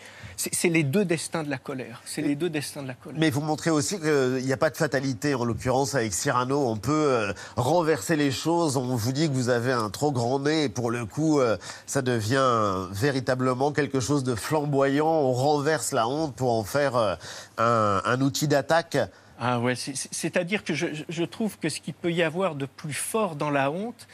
les 0.69 0.83
deux 0.83 1.03
destins 1.03 1.43
de 1.43 1.50
la 1.50 1.57
colère. 1.57 2.01
C'est 2.05 2.21
les 2.21 2.36
deux 2.36 2.50
destins 2.50 2.83
de 2.83 2.88
la 2.88 2.93
colère. 2.93 3.19
Mais 3.19 3.31
vous 3.31 3.41
montrez 3.41 3.71
aussi 3.71 4.00
qu'il 4.00 4.43
n'y 4.45 4.53
a 4.53 4.57
pas 4.57 4.69
de 4.69 4.77
fatalité, 4.77 5.33
en 5.33 5.43
l'occurrence 5.43 5.95
avec 5.95 6.13
Cyrano. 6.13 6.67
On 6.67 6.77
peut 6.77 6.91
euh, 6.93 7.33
renverser 7.55 8.15
les 8.15 8.29
choses. 8.31 8.77
On 8.77 8.95
vous 8.95 9.12
dit 9.12 9.27
que 9.29 9.33
vous 9.33 9.50
avez 9.50 9.71
un 9.71 9.89
trop 9.89 10.12
grand 10.12 10.39
nez 10.39 10.65
et 10.65 10.69
pour 10.69 10.91
le 10.91 11.05
coup, 11.07 11.39
euh, 11.39 11.57
ça 11.88 12.03
devient 12.03 12.86
véritablement 12.91 13.71
quelque 13.71 14.00
chose 14.00 14.24
de 14.24 14.36
flamboyant. 14.36 15.07
On 15.07 15.33
renverse 15.33 15.91
la 15.93 16.07
honte 16.07 16.36
pour 16.36 16.53
en 16.53 16.63
faire 16.63 16.95
euh, 16.95 17.15
un, 17.57 18.01
un 18.05 18.21
outil 18.21 18.47
d'attaque. 18.47 18.97
Ah 19.39 19.59
ouais, 19.59 19.75
c'est- 19.75 19.95
c'est- 19.95 20.09
c'est-à-dire 20.12 20.63
que 20.63 20.74
je, 20.74 20.88
je- 20.93 21.03
je 21.09 21.24
trouve 21.24 21.57
que 21.59 21.69
ce 21.69 21.79
qu'il 21.79 21.93
peut 21.93 22.12
y 22.12 22.24
avoir 22.24 22.55
de 22.55 22.65
plus 22.65 22.93
fort 22.93 23.36
dans 23.36 23.50
la 23.51 23.69
honte, 23.71 24.07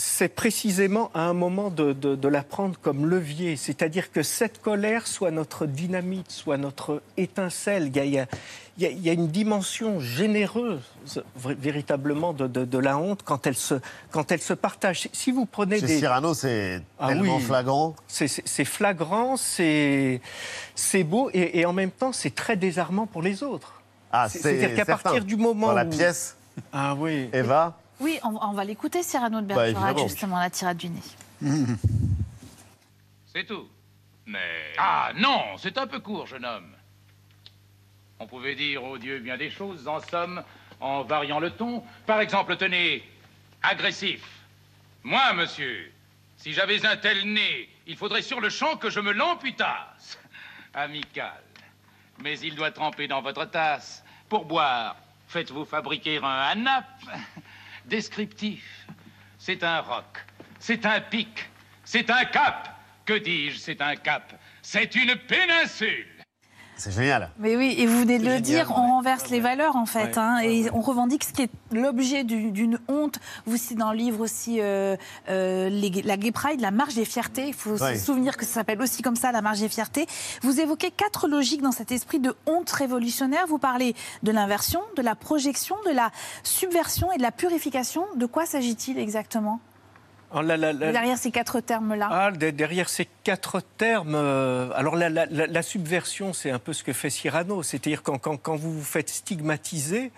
c'est 0.00 0.28
précisément 0.28 1.10
à 1.12 1.22
un 1.22 1.32
moment 1.34 1.70
de, 1.70 1.92
de- 1.92 2.14
de 2.14 2.28
la 2.28 2.44
prendre 2.44 2.78
comme 2.80 3.04
levier. 3.04 3.56
C'est-à-dire 3.56 4.12
que 4.12 4.22
cette 4.22 4.62
colère 4.62 5.08
soit 5.08 5.32
notre 5.32 5.66
dynamite, 5.66 6.30
soit 6.30 6.56
notre 6.56 7.02
étincelle. 7.16 7.88
Il 7.88 7.96
y 7.96 8.00
a, 8.00 8.04
il 8.04 8.12
y 8.12 8.18
a- 8.20 8.26
il 8.78 8.82
y 8.84 8.86
a- 8.86 8.90
il 8.90 9.00
y 9.00 9.10
a 9.10 9.12
une 9.12 9.26
dimension 9.26 9.98
généreuse, 9.98 10.82
véritablement, 11.44 12.32
de, 12.32 12.78
la 12.78 12.96
honte 12.96 13.22
quand 13.24 13.46
elle 13.48 13.56
se, 13.56 13.74
quand 14.12 14.30
elle 14.30 14.40
se 14.40 14.52
partage. 14.54 15.08
Si- 15.12 15.32
vous 15.32 15.46
prenez 15.46 15.80
Chez 15.80 15.86
des... 15.86 15.98
Cyrano, 15.98 16.32
c'est 16.32 16.80
Ah 16.98 17.08
tellement 17.08 17.36
oui. 17.36 17.42
flagrant. 17.42 17.96
C'est- 18.06 18.28
C'est 18.28 18.46
c'est 18.46 18.64
flagrant, 18.64 19.36
c'est 19.36 20.20
c'est 20.76 21.02
beau 21.02 21.28
et, 21.34 21.58
et 21.58 21.66
en 21.66 21.72
même 21.72 21.90
temps 21.90 22.12
c'est 22.12 22.34
très 22.34 22.56
désarmant 22.56 23.06
pour 23.06 23.22
les 23.22 23.42
autres. 23.42 23.82
Ah, 24.12 24.28
C'est- 24.28 24.38
c'est 24.38 24.42
C'est-à-dire 24.58 24.76
qu'à 24.76 24.84
certain. 24.84 25.02
partir 25.02 25.24
du 25.24 25.36
moment 25.36 25.66
Dans 25.68 25.72
la 25.72 25.84
où- 25.84 25.90
pièce, 25.90 26.36
Ah 26.72 26.94
oui. 26.96 27.28
Eva, 27.32 27.76
Oui, 28.00 28.18
on, 28.22 28.36
on 28.40 28.52
va 28.52 28.64
l'écouter, 28.64 29.02
Cyrano 29.02 29.40
de 29.40 29.46
Bah, 29.46 29.54
Bergerac, 29.56 29.88
évidemment. 29.90 30.08
justement, 30.08 30.38
la 30.38 30.50
tirade 30.50 30.76
du 30.76 30.88
nez. 30.88 31.02
C'est 33.32 33.44
tout. 33.44 33.68
Mais. 34.26 34.74
Ah 34.78 35.12
non, 35.16 35.56
c'est 35.58 35.78
un 35.78 35.86
peu 35.86 36.00
court, 36.00 36.26
jeune 36.26 36.44
homme. 36.44 36.70
On 38.18 38.26
pouvait 38.26 38.54
dire 38.54 38.82
au 38.84 38.98
Dieu 38.98 39.20
bien 39.20 39.36
des 39.36 39.50
choses, 39.50 39.86
en 39.88 40.00
somme, 40.00 40.42
en 40.80 41.02
variant 41.02 41.38
le 41.38 41.50
ton. 41.50 41.82
Par 42.04 42.20
exemple, 42.20 42.56
tenez, 42.56 43.02
agressif. 43.62 44.22
Moi, 45.02 45.32
monsieur, 45.34 45.90
si 46.36 46.52
j'avais 46.52 46.84
un 46.84 46.96
tel 46.96 47.32
nez, 47.32 47.68
il 47.86 47.96
faudrait 47.96 48.22
sur 48.22 48.40
le 48.40 48.50
champ 48.50 48.76
que 48.76 48.90
je 48.90 49.00
me 49.00 49.12
l'amputasse. 49.12 50.18
Amical. 50.74 51.42
Mais 52.22 52.38
il 52.40 52.54
doit 52.54 52.72
tremper 52.72 53.06
dans 53.08 53.22
votre 53.22 53.44
tasse. 53.46 54.04
Pour 54.28 54.44
boire, 54.44 54.96
faites-vous 55.28 55.64
fabriquer 55.64 56.18
un 56.18 56.24
anap. 56.24 56.84
Descriptif. 57.88 58.86
C'est 59.38 59.62
un 59.64 59.80
roc. 59.80 60.18
C'est 60.58 60.84
un 60.84 61.00
pic. 61.00 61.48
C'est 61.84 62.10
un 62.10 62.24
cap. 62.26 62.80
Que 63.06 63.14
dis-je, 63.14 63.56
c'est 63.56 63.80
un 63.80 63.96
cap? 63.96 64.38
C'est 64.60 64.94
une 64.94 65.16
péninsule. 65.16 66.17
C'est 66.78 66.90
génial. 66.92 67.28
Mais 67.38 67.56
oui, 67.56 67.74
et 67.76 67.86
vous 67.86 67.98
venez 68.00 68.18
de 68.18 68.24
le 68.24 68.30
Génial, 68.36 68.42
dire, 68.42 68.70
ouais. 68.70 68.76
on 68.78 68.92
renverse 68.94 69.24
Ouais, 69.24 69.28
les 69.30 69.36
ouais. 69.36 69.42
valeurs 69.42 69.76
en 69.76 69.84
fait, 69.84 70.04
Ouais, 70.16 70.18
hein, 70.18 70.36
ouais, 70.38 70.54
et 70.56 70.62
ouais. 70.64 70.70
on 70.72 70.80
revendique 70.80 71.24
ce 71.24 71.32
qui 71.32 71.42
est 71.42 71.50
l'objet 71.72 72.24
du- 72.24 72.50
d'une 72.52 72.78
honte. 72.88 73.18
Vous 73.46 73.56
citez 73.56 73.74
dans 73.74 73.90
le 73.92 73.98
livre 73.98 74.20
aussi 74.20 74.58
euh, 74.60 74.96
euh, 75.28 75.68
les- 75.68 76.02
la 76.02 76.16
Gay 76.16 76.32
Pride, 76.32 76.60
la 76.60 76.70
marche 76.70 76.94
des 76.94 77.04
fiertés. 77.04 77.48
Il 77.48 77.54
faut 77.54 77.76
Ouais. 77.82 77.96
se 77.98 78.04
souvenir 78.06 78.36
que 78.36 78.44
ça 78.46 78.52
s'appelle 78.54 78.80
aussi 78.80 79.02
comme 79.02 79.16
ça, 79.16 79.32
la 79.32 79.42
marche 79.42 79.58
des 79.60 79.68
fiertés. 79.68 80.06
Vous 80.42 80.60
évoquez 80.60 80.90
quatre 80.90 81.28
logiques 81.28 81.62
dans 81.62 81.72
cet 81.72 81.92
esprit 81.92 82.20
de 82.20 82.34
honte 82.46 82.70
révolutionnaire. 82.70 83.46
Vous 83.48 83.58
parlez 83.58 83.94
de 84.22 84.32
l'inversion, 84.32 84.80
de 84.96 85.02
la 85.02 85.14
projection, 85.14 85.76
de 85.86 85.90
la 85.92 86.10
subversion 86.44 87.12
et 87.12 87.16
de 87.18 87.22
la 87.22 87.32
purification. 87.32 88.04
De 88.16 88.26
quoi 88.26 88.46
s'agit-il 88.46 88.98
exactement? 88.98 89.60
Oh, 90.34 90.42
la- 90.42 90.56
la- 90.58 90.74
la- 90.74 90.92
derrière 90.92 91.16
ces 91.16 91.30
quatre 91.30 91.60
termes-là 91.60 92.08
Ah, 92.10 92.30
de- 92.30 92.50
derrière 92.50 92.88
ces 92.90 93.08
quatre 93.24 93.62
termes, 93.78 94.14
euh, 94.14 94.68
alors 94.74 94.94
la, 94.94 95.08
la- 95.08 95.24
la- 95.26 95.46
la 95.46 95.62
subversion, 95.62 96.34
c'est 96.34 96.50
un 96.50 96.58
peu 96.58 96.74
ce 96.74 96.84
que 96.84 96.92
fait 96.92 97.08
Cyrano, 97.08 97.62
c'est-à-dire 97.62 98.02
quand, 98.02 98.18
quand- 98.18 98.36
quand 98.36 98.56
vous 98.56 98.72
vous 98.72 98.84
faites 98.84 99.08
stigmatiser, 99.08 100.12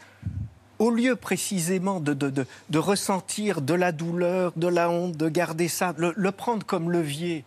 au 0.80 0.90
lieu 0.90 1.14
précisément 1.14 2.00
de, 2.00 2.12
de- 2.14 2.30
de- 2.30 2.46
de 2.70 2.78
ressentir 2.78 3.60
de 3.60 3.74
la 3.74 3.92
douleur, 3.92 4.52
de 4.56 4.66
la 4.66 4.90
honte, 4.90 5.16
de 5.16 5.28
garder 5.28 5.68
ça, 5.68 5.94
le, 5.96 6.12
le 6.16 6.32
prendre 6.32 6.66
comme 6.66 6.90
levier 6.90 7.44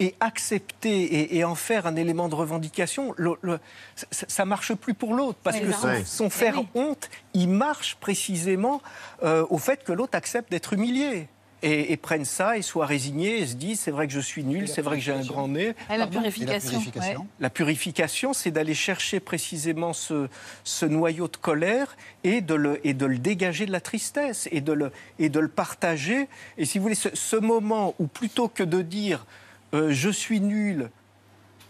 et 0.00 0.14
accepter 0.20 1.02
et, 1.02 1.36
et 1.38 1.44
en 1.44 1.54
faire 1.56 1.86
un 1.86 1.96
élément 1.96 2.28
de 2.28 2.34
revendication, 2.36 3.14
le- 3.16 3.36
le- 3.42 3.58
ça, 3.96 4.06
ça 4.28 4.44
marche 4.44 4.72
plus 4.74 4.94
pour 4.94 5.14
l'autre 5.14 5.38
parce 5.42 5.56
Oui, 5.56 5.66
que 5.66 5.72
son, 5.72 6.04
son 6.04 6.30
faire 6.30 6.58
oui. 6.58 6.66
honte, 6.74 7.08
il 7.32 7.48
marche 7.48 7.96
précisément 7.96 8.82
euh, 9.24 9.44
au 9.50 9.58
fait 9.58 9.82
que 9.82 9.92
l'autre 9.92 10.16
accepte 10.16 10.50
d'être 10.52 10.72
humilié. 10.74 11.28
Et, 11.66 11.92
et 11.92 11.96
prenne 11.96 12.26
ça 12.26 12.58
et 12.58 12.62
soit 12.62 12.84
résigné 12.84 13.38
et 13.38 13.46
se 13.46 13.54
dit 13.54 13.74
c'est 13.74 13.90
vrai 13.90 14.06
que 14.06 14.12
je 14.12 14.20
suis 14.20 14.44
nul, 14.44 14.68
c'est 14.68 14.82
vrai 14.82 14.98
que 14.98 15.02
j'ai 15.02 15.12
un 15.14 15.24
grand 15.24 15.48
nez. 15.48 15.74
Et 15.90 15.96
la 15.96 16.06
purification. 16.06 16.52
La 16.52 16.60
purification 16.78 17.20
ouais. 17.20 17.26
La 17.40 17.48
purification, 17.48 18.32
c'est 18.34 18.50
d'aller 18.50 18.74
chercher 18.74 19.18
précisément 19.18 19.94
ce, 19.94 20.28
ce 20.62 20.84
noyau 20.84 21.26
de 21.26 21.38
colère 21.38 21.96
et 22.22 22.42
de, 22.42 22.54
le, 22.54 22.86
et 22.86 22.92
de 22.92 23.06
le 23.06 23.16
dégager 23.16 23.64
de 23.64 23.72
la 23.72 23.80
tristesse 23.80 24.46
et 24.52 24.60
de 24.60 24.74
le, 24.74 24.92
et 25.18 25.30
de 25.30 25.40
le 25.40 25.48
partager. 25.48 26.28
Et 26.58 26.66
si 26.66 26.76
vous 26.78 26.82
voulez, 26.82 26.94
ce, 26.94 27.08
ce 27.14 27.36
moment 27.36 27.94
où 27.98 28.08
plutôt 28.08 28.48
que 28.48 28.62
de 28.62 28.82
dire 28.82 29.24
euh, 29.72 29.88
je 29.90 30.10
suis 30.10 30.40
nul, 30.42 30.90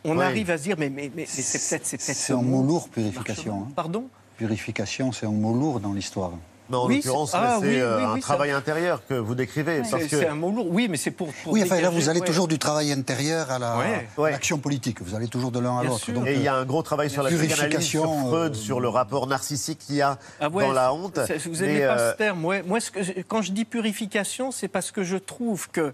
on 0.03 0.19
Oui. 0.19 0.25
arrive 0.25 0.51
à 0.51 0.59
se 0.59 0.65
dire 0.65 0.77
mais, 0.77 0.91
mais, 0.91 1.05
mais, 1.15 1.23
mais 1.23 1.27
c'est 1.27 1.69
peut-être 1.79 1.87
c'est 1.87 2.01
ce 2.15 2.33
un 2.33 2.43
mot 2.43 2.65
lourd, 2.65 2.89
purification. 2.89 3.67
hein. 3.69 3.73
Pardon? 3.77 4.09
Purification, 4.39 5.13
c'est 5.13 5.27
un 5.27 5.31
mot 5.31 5.55
lourd 5.55 5.79
dans 5.79 5.93
l'histoire. 5.93 6.33
Mais 6.71 6.77
en 6.79 6.87
Oui, 6.87 6.97
l'occurrence, 6.97 7.33
c'est- 7.33 7.37
ah, 7.39 7.59
oui, 7.61 7.79
euh, 7.79 7.99
oui, 7.99 8.05
un 8.05 8.13
oui, 8.15 8.21
travail 8.21 8.51
intérieur 8.51 9.03
que 9.07 9.13
vous 9.15 9.35
décrivez. 9.35 9.81
parce 9.81 9.91
C'est 9.91 10.09
que 10.09 10.19
c'est 10.19 10.29
un 10.29 10.35
mot 10.35 10.51
lourd. 10.51 10.67
Oui, 10.71 10.89
mais 10.89 10.97
c'est 10.97 11.11
pour, 11.11 11.29
pour 11.33 11.53
Oui, 11.53 11.63
enfin 11.63 11.79
là, 11.81 11.91
vous 11.91 12.09
allez 12.09 12.21
ouais. 12.21 12.27
toujours 12.27 12.49
du 12.49 12.59
travail 12.59 12.91
intérieur 12.91 13.51
à 13.51 13.59
la- 13.59 13.77
Ouais. 14.17 14.31
l'action 14.33 14.59
politique. 14.59 15.03
Vous 15.03 15.15
allez 15.15 15.29
toujours 15.29 15.51
de 15.51 15.59
l'un 15.61 15.77
à 15.79 15.83
Bien 15.83 15.91
l'autre. 15.91 16.09
Et 16.27 16.35
il 16.35 16.43
y 16.43 16.49
a 16.49 16.55
euh, 16.55 16.63
un 16.63 16.65
gros 16.65 16.83
travail 16.83 17.11
sur 17.11 17.23
la 17.23 17.29
psychanalyse, 17.29 17.55
sur 17.55 18.03
Purification, 18.05 18.29
Freud, 18.29 18.53
euh, 18.53 18.55
sur 18.55 18.81
le 18.81 18.89
rapport 18.89 19.27
narcissique 19.27 19.79
qu'il 19.81 19.97
y 19.97 20.03
a 20.03 20.19
Ah 20.41 20.49
ouais, 20.49 20.65
dans 20.65 20.73
la 20.73 20.95
honte. 20.95 21.21
c'est- 21.27 21.37
Vous 21.47 21.57
n'aimez 21.57 21.81
pas 21.81 21.99
euh, 21.99 22.13
ce 22.13 22.17
terme. 22.17 22.43
ouais. 22.47 22.63
Moi, 22.63 22.81
ce 22.81 22.91
que- 22.91 23.21
quand 23.29 23.43
je 23.43 23.53
dis 23.53 23.67
purification, 23.67 24.51
c'est 24.51 24.69
parce 24.69 24.91
que 24.91 25.03
je 25.05 25.17
trouve 25.19 25.69
que 25.71 25.93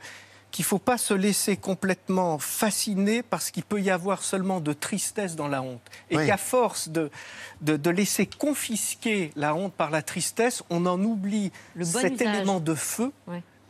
qu'il 0.50 0.64
ne 0.64 0.68
faut 0.68 0.78
pas 0.78 0.98
se 0.98 1.14
laisser 1.14 1.56
complètement 1.56 2.38
fasciner 2.38 3.22
parce 3.22 3.50
qu'il 3.50 3.62
peut 3.62 3.80
y 3.80 3.90
avoir 3.90 4.22
seulement 4.22 4.60
de 4.60 4.72
tristesse 4.72 5.36
dans 5.36 5.48
la 5.48 5.62
honte. 5.62 5.80
Et 6.10 6.16
Oui. 6.16 6.26
qu'à 6.26 6.36
force 6.36 6.88
de, 6.88 7.10
de, 7.60 7.76
de 7.76 7.90
laisser 7.90 8.26
confisquer 8.26 9.30
la 9.36 9.54
honte 9.54 9.72
par 9.72 9.90
la 9.90 10.02
tristesse, 10.02 10.62
on 10.70 10.86
en 10.86 11.00
oublie 11.02 11.52
Le 11.74 11.84
bon 11.84 12.00
cet 12.00 12.14
usage. 12.14 12.34
élément 12.34 12.60
de 12.60 12.74
feu. 12.74 13.12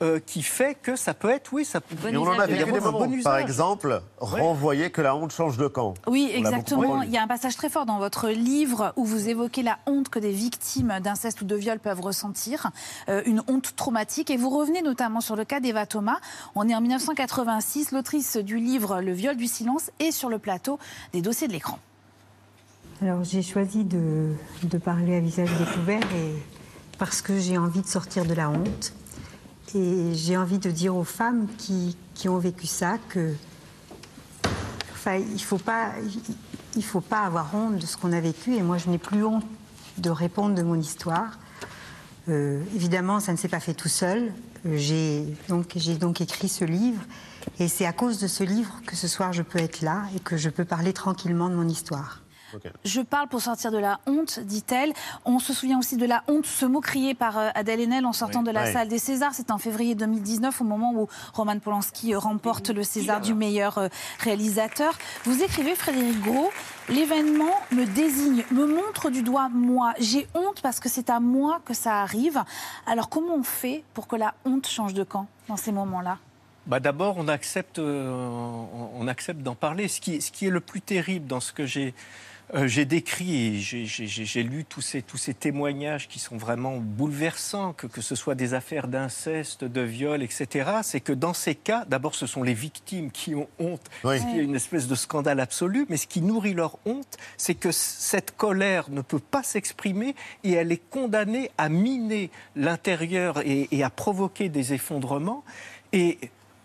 Euh, 0.03 0.19
qui 0.19 0.43
fait 0.43 0.77
que 0.81 0.97
ça 0.97 1.13
peut 1.13 1.29
être, 1.29 1.53
oui, 1.53 1.65
ça 1.65 1.81
peut 1.81 1.95
Bon 1.95 2.09
Et 2.09 2.17
on 2.17 2.23
en 2.23 2.39
a 2.39 2.47
vécu 2.47 2.73
des 2.73 2.81
moments. 2.81 3.07
Bon 3.07 3.23
Par 3.23 3.37
exemple, 3.37 4.01
renvoyer 4.19 4.91
que 4.91 5.03
la 5.03 5.15
honte 5.15 5.33
change 5.33 5.59
de 5.59 5.67
camp. 5.67 5.93
Oui, 6.07 6.31
On 6.35 6.39
exactement. 6.39 7.03
Il 7.03 7.11
y 7.11 7.19
a 7.19 7.23
un 7.23 7.27
passage 7.27 7.55
très 7.55 7.69
fort 7.69 7.85
dans 7.85 7.99
votre 7.99 8.29
livre 8.29 8.95
où 8.97 9.05
vous 9.05 9.29
évoquez 9.29 9.63
la 9.63 9.79
honte 9.87 10.09
que 10.09 10.19
des 10.19 10.33
victimes 10.33 11.01
d'inceste 11.03 11.43
ou 11.43 11.45
de 11.45 11.55
viol 11.55 11.79
peuvent 11.79 12.01
ressentir, 12.01 12.71
euh, 13.11 13.23
une 13.27 13.43
honte 13.47 13.77
traumatique. 13.77 14.31
Et 14.31 14.39
vous 14.39 14.49
revenez 14.49 14.81
notamment 14.81 15.21
sur 15.21 15.37
le 15.37 15.45
cas 15.45 15.61
d'Eva 15.61 15.85
Thomas. 15.85 16.19
On 16.55 16.67
est 16.67 16.75
en 16.75 16.81
1986, 16.81 17.93
l'autrice 17.93 18.39
du 18.39 18.57
livre 18.59 19.03
Le 19.03 19.13
viol 19.13 19.37
du 19.37 19.47
silence 19.47 19.91
est 19.99 20.13
sur 20.13 20.31
le 20.31 20.39
plateau 20.39 20.79
des 21.13 21.21
dossiers 21.21 21.47
de 21.47 21.53
l'écran. 21.53 21.79
Alors 23.03 23.25
j'ai 23.25 23.43
choisi 23.43 23.85
de, 23.85 24.33
de 24.63 24.79
parler 24.79 25.17
à 25.17 25.21
visage 25.21 25.51
découvert 25.59 26.03
et 26.17 26.35
parce 26.99 27.23
que 27.23 27.39
j'ai 27.39 27.57
envie 27.57 27.81
de 27.81 27.87
sortir 27.87 28.27
de 28.27 28.35
la 28.35 28.51
honte 28.51 28.93
et 29.75 30.15
j'ai 30.15 30.37
envie 30.37 30.59
de 30.59 30.71
dire 30.71 30.97
aux 30.97 31.05
femmes 31.05 31.47
qui, 31.59 31.97
qui 32.15 32.29
ont 32.29 32.39
vécu 32.39 32.67
ça 32.67 32.99
que 33.09 33.35
enfin, 34.93 35.17
il 35.17 35.43
faut 35.43 35.59
pas 35.59 35.93
faut 36.83 37.01
pas 37.01 37.21
avoir 37.21 37.55
honte 37.55 37.77
de 37.77 37.87
ce 37.87 37.97
qu'on 37.97 38.13
a 38.13 38.21
vécu 38.21 38.55
et 38.55 38.63
moi 38.63 38.79
je 38.79 38.89
n'ai 38.89 38.99
plus 38.99 39.25
honte 39.25 39.45
de 39.99 40.11
répondre 40.11 40.55
de 40.55 40.63
mon 40.63 40.77
histoire. 40.77 41.39
Euh, 42.29 42.63
évidemment, 42.75 43.21
ça 43.21 43.33
ne 43.33 43.37
s'est 43.37 43.49
pas 43.49 43.61
fait 43.61 43.75
tout 43.75 43.89
seul. 43.89 44.33
Euh, 44.67 44.77
J'ai 44.77 45.27
donc, 45.49 45.73
j'ai 45.77 45.97
donc 45.97 46.21
écrit 46.21 46.49
ce 46.49 46.65
livre 46.65 47.01
et 47.59 47.69
c'est 47.69 47.87
à 47.87 47.93
cause 47.93 48.19
de 48.19 48.27
ce 48.27 48.45
livre 48.45 48.81
que 48.87 48.95
ce 48.97 49.09
soir 49.09 49.33
je 49.33 49.43
peux 49.43 49.59
être 49.59 49.81
là 49.83 50.05
et 50.15 50.21
que 50.21 50.37
je 50.37 50.49
peux 50.49 50.65
parler 50.65 50.93
tranquillement 50.93 51.49
de 51.49 51.55
mon 51.55 51.69
histoire. 51.69 52.21
Je 52.85 53.01
parle 53.01 53.29
pour 53.29 53.41
sortir 53.41 53.71
de 53.71 53.79
la 53.79 54.01
honte, 54.07 54.41
dit-elle. 54.41 54.93
On 55.25 55.39
se 55.39 55.53
souvient 55.53 55.79
aussi 55.79 55.97
de 55.97 56.07
la 56.07 56.23
honte, 56.29 56.47
ce 56.47 56.67
mot 56.67 56.81
crié 56.81 57.15
par 57.15 57.39
euh, 57.39 57.49
Adèle 57.55 57.81
Haenel 57.81 58.07
en 58.07 58.13
sortant 58.13 58.41
Oui. 58.41 58.47
de 58.47 58.51
la 58.51 58.73
salle 58.73 58.89
des 58.89 58.99
Césars. 58.99 59.33
C'est 59.35 59.51
en 59.51 59.59
février 59.59 59.95
2019, 59.95 60.61
au 60.61 60.65
moment 60.65 60.93
où 60.95 61.09
Roman 61.35 61.59
Polanski 61.59 62.15
euh, 62.15 62.19
remporte 62.19 62.71
le 62.71 62.83
César 62.83 63.21
du 63.21 63.35
meilleur 63.35 63.79
euh, 63.79 63.89
réalisateur. 64.21 64.97
Vous 65.25 65.43
écrivez, 65.43 65.75
Frédéric 65.75 66.21
Gros, 66.23 66.51
l'événement 66.89 67.55
me 67.73 67.85
désigne, 67.85 68.45
me 68.51 68.67
montre 68.67 69.11
du 69.11 69.23
doigt 69.23 69.49
moi. 69.49 69.93
J'ai 69.99 70.27
honte 70.35 70.61
parce 70.63 70.81
que 70.81 70.89
c'est 70.89 71.11
à 71.11 71.21
moi 71.21 71.61
que 71.65 71.75
ça 71.75 72.01
arrive. 72.01 72.43
Alors 72.87 73.09
comment 73.09 73.35
on 73.35 73.43
fait 73.43 73.85
pour 73.95 74.07
que 74.09 74.17
la 74.17 74.35
honte 74.45 74.67
change 74.67 74.95
de 74.95 75.05
camp 75.05 75.27
dans 75.49 75.57
ces 75.57 75.73
moments-là? 75.73 76.19
Bah 76.67 76.79
D'abord, 76.79 77.17
on 77.17 77.27
accepte, 77.27 77.79
euh, 77.79 78.13
on 78.95 79.09
accepte 79.09 79.41
d'en 79.41 79.55
parler. 79.55 79.89
Ce 79.89 80.01
qui, 80.01 80.21
ce 80.21 80.31
qui 80.31 80.47
est 80.47 80.51
le 80.51 80.61
plus 80.61 80.81
terrible 80.83 81.27
dans 81.27 81.41
ce 81.41 81.53
que 81.53 81.65
j'ai 81.65 81.95
euh, 82.55 82.67
j'ai 82.67 82.85
décrit 82.85 83.37
et 83.57 83.59
j'ai- 83.61 84.43
lu 84.43 84.65
tous 84.65 84.81
ces, 84.81 85.03
tous 85.03 85.17
ces 85.17 85.35
témoignages 85.35 86.09
qui 86.09 86.19
sont 86.19 86.37
vraiment 86.37 86.79
bouleversants, 86.79 87.73
que, 87.75 87.87
que 87.87 88.01
ce 88.01 88.15
soit 88.15 88.35
des 88.35 88.55
affaires 88.55 88.89
d'inceste, 88.89 89.65
de 89.65 89.81
viol, 89.81 90.23
etc. 90.23 90.71
C'est 90.83 91.01
que 91.01 91.13
dans 91.13 91.35
ces 91.35 91.55
cas, 91.55 91.85
d'abord, 91.87 92.15
ce 92.15 92.27
sont 92.27 92.43
les 92.43 92.55
victimes 92.55 93.11
qui 93.11 93.35
ont 93.35 93.49
honte, 93.59 93.83
Oui. 94.05 94.19
ce 94.19 94.25
qui 94.25 94.39
est 94.39 94.43
une 94.43 94.57
espèce 94.57 94.89
de 94.89 94.95
scandale 94.95 95.41
absolu, 95.41 95.87
mais 95.89 95.97
ce 95.97 96.07
qui 96.07 96.23
nourrit 96.23 96.55
leur 96.55 96.79
honte, 96.87 97.17
c'est 97.37 97.55
que 97.55 97.71
cette 97.73 98.37
colère 98.37 98.91
ne 98.91 99.03
peut 99.03 99.19
pas 99.21 99.43
s'exprimer 99.43 100.15
et 100.45 100.53
elle 100.53 100.73
est 100.73 100.83
condamnée 100.91 101.51
à 101.59 101.69
miner 101.69 102.31
l'intérieur 102.57 103.41
et, 103.47 103.69
et 103.71 103.83
à 103.85 103.91
provoquer 103.91 104.49
des 104.49 104.73
effondrements. 104.73 105.45
Et 105.93 106.19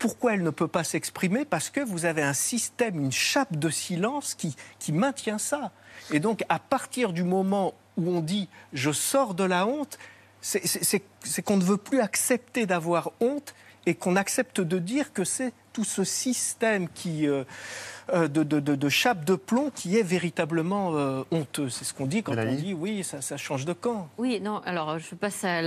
pourquoi 0.05 0.35
elle 0.35 0.43
ne 0.43 0.51
peut 0.51 0.67
pas 0.67 0.83
s'exprimer 0.83 1.45
Parce 1.45 1.71
que 1.71 1.81
vous 1.81 2.05
avez 2.05 2.21
un 2.21 2.33
système, 2.33 2.99
une 2.99 3.11
chape 3.11 3.55
de 3.57 3.71
silence 3.71 4.35
qui, 4.35 4.55
qui 4.77 4.91
maintient 4.91 5.39
ça. 5.39 5.71
Et 6.11 6.19
donc, 6.19 6.43
à 6.47 6.59
partir 6.59 7.11
du 7.11 7.23
moment 7.23 7.73
où 7.97 8.11
on 8.11 8.21
dit 8.21 8.47
je 8.71 8.91
sors 8.91 9.33
de 9.33 9.43
la 9.43 9.65
honte, 9.65 9.97
c'est- 10.41 11.41
qu'on 11.43 11.57
ne 11.57 11.63
veut 11.63 11.77
plus 11.77 12.01
accepter 12.01 12.67
d'avoir 12.67 13.13
honte 13.19 13.55
et 13.87 13.95
qu'on 13.95 14.15
accepte 14.15 14.61
de 14.61 14.77
dire 14.77 15.11
que 15.11 15.23
c'est 15.23 15.53
tout 15.73 15.83
ce 15.83 16.03
système 16.03 16.87
qui, 16.89 17.27
euh, 17.27 17.43
de, 18.13 18.27
de- 18.43 18.59
de- 18.59 18.75
de 18.75 18.89
chape 18.89 19.25
de 19.25 19.35
plomb 19.35 19.71
qui 19.73 19.97
est 19.97 20.03
véritablement 20.03 20.91
euh, 20.95 21.23
honteux. 21.31 21.69
C'est 21.69 21.85
ce 21.85 21.93
qu'on 21.93 22.05
dit 22.05 22.21
quand 22.23 22.33
on 22.37 22.53
dit 22.53 22.73
oui, 22.73 23.03
ça, 23.03 23.21
ça 23.21 23.37
change 23.37 23.65
de 23.65 23.73
camp. 23.73 24.07
Oui, 24.17 24.39
non, 24.41 24.61
alors 24.65 24.99
je 24.99 25.15
passe 25.15 25.43
à 25.43 25.61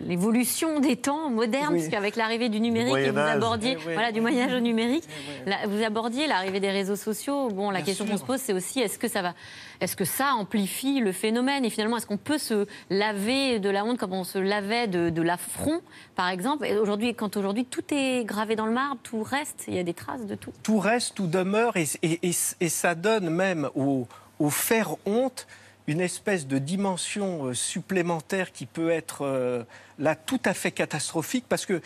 l'évolution 0.00 0.80
des 0.80 0.96
temps 0.96 1.30
modernes, 1.30 1.72
Oui. 1.74 1.78
puisqu'avec 1.80 2.16
l'arrivée 2.16 2.48
du 2.48 2.60
numérique, 2.60 2.94
et 2.96 3.10
vous 3.10 3.18
abordiez, 3.18 3.72
Eh 3.80 3.86
oui. 3.88 3.92
voilà, 3.94 4.12
du 4.12 4.20
Moyen-Âge 4.20 4.52
au 4.54 4.60
numérique, 4.60 5.04
la- 5.46 5.66
vous 5.66 5.82
abordiez 5.82 6.26
l'arrivée 6.26 6.60
des 6.60 6.70
réseaux 6.70 6.96
sociaux. 6.96 7.48
Bon, 7.50 7.70
la 7.70 7.78
Bien 7.78 7.86
question 7.86 8.06
qu'on 8.06 8.16
se 8.16 8.24
pose, 8.24 8.40
c'est 8.40 8.52
aussi 8.52 8.80
est-ce 8.80 8.98
que 8.98 9.08
ça 9.08 9.22
va, 9.22 9.34
est-ce 9.80 9.96
que 9.96 10.04
ça 10.04 10.34
amplifie 10.34 11.00
le 11.00 11.12
phénomène? 11.12 11.64
Et 11.64 11.70
finalement, 11.70 11.96
est-ce 11.96 12.06
qu'on 12.06 12.16
peut 12.16 12.38
se 12.38 12.66
laver 12.90 13.58
de 13.58 13.70
la 13.70 13.84
honte 13.84 13.98
comme 13.98 14.12
on 14.12 14.24
se 14.24 14.38
lavait 14.38 14.86
de, 14.88 15.10
de 15.10 15.22
l'affront, 15.22 15.80
par 16.16 16.28
exemple? 16.28 16.66
Et 16.66 16.76
aujourd'hui, 16.76 17.14
quand 17.14 17.36
aujourd'hui 17.36 17.64
tout 17.64 17.82
est 17.92 18.24
gravé 18.24 18.56
dans 18.56 18.66
le 18.66 18.72
marbre, 18.72 18.98
tout 19.02 19.22
reste, 19.22 19.64
il 19.68 19.74
y 19.74 19.78
a 19.78 19.82
des 19.84 19.94
traces 19.94 20.26
de 20.26 20.34
tout. 20.34 20.52
tout 20.62 20.78
reste, 20.78 21.14
tout 21.14 21.26
demeure, 21.26 21.51
et, 21.76 21.86
et- 22.02 22.28
et- 22.28 22.36
et 22.60 22.68
ça 22.68 22.94
donne 22.94 23.28
même 23.30 23.68
au, 23.74 24.06
au 24.38 24.50
faire 24.50 24.94
honte 25.06 25.46
une 25.86 26.00
espèce 26.00 26.46
de 26.46 26.58
dimension 26.58 27.46
euh, 27.46 27.54
supplémentaire 27.54 28.52
qui 28.52 28.66
peut 28.66 28.90
être 28.90 29.22
euh, 29.26 29.64
là 29.98 30.14
tout 30.14 30.40
à 30.44 30.54
fait 30.54 30.70
catastrophique, 30.72 31.44
parce 31.48 31.66
que 31.66 31.80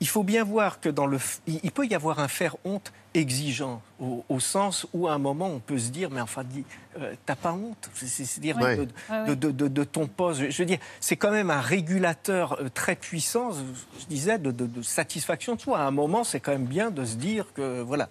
il 0.00 0.06
faut 0.06 0.22
bien 0.22 0.44
voir 0.44 0.78
que 0.80 0.88
dans 0.88 1.06
le, 1.06 1.18
il, 1.48 1.72
peut 1.72 1.84
y 1.86 1.94
avoir 1.94 2.20
un 2.20 2.28
faire 2.28 2.54
honte 2.64 2.92
exigeant, 3.14 3.82
au, 3.98 4.24
au 4.28 4.38
sens 4.38 4.86
où 4.92 5.08
à 5.08 5.12
un 5.14 5.18
moment 5.18 5.48
on 5.48 5.58
peut 5.58 5.78
se 5.78 5.88
dire, 5.90 6.08
mais 6.10 6.20
enfin, 6.20 6.44
dis, 6.44 6.62
euh, 7.00 7.14
t'as 7.26 7.34
pas 7.34 7.52
honte, 7.52 7.90
c'est- 7.94 8.06
c'est 8.06 8.24
c'est 8.24 8.40
dire 8.40 8.56
Ouais. 8.58 8.76
de, 8.76 8.86
de- 9.26 9.34
de- 9.34 9.50
de- 9.50 9.66
de 9.68 9.84
ton 9.84 10.06
poste. 10.06 10.40
Je, 10.42 10.50
je 10.50 10.58
veux 10.58 10.66
dire, 10.66 10.78
c'est 11.00 11.16
quand 11.16 11.32
même 11.32 11.50
un 11.50 11.60
régulateur 11.60 12.58
euh, 12.60 12.68
très 12.72 12.94
puissant, 12.94 13.50
je, 13.52 14.06
disais, 14.06 14.38
de, 14.38 14.52
de- 14.52 14.66
de 14.66 14.82
satisfaction 14.82 15.56
de 15.56 15.60
soi. 15.60 15.78
À 15.80 15.82
un 15.82 15.90
moment, 15.90 16.22
c'est 16.22 16.38
quand 16.38 16.52
même 16.52 16.66
bien 16.66 16.90
de 16.92 17.04
se 17.04 17.16
dire 17.16 17.46
que 17.54 17.80
voilà. 17.80 18.06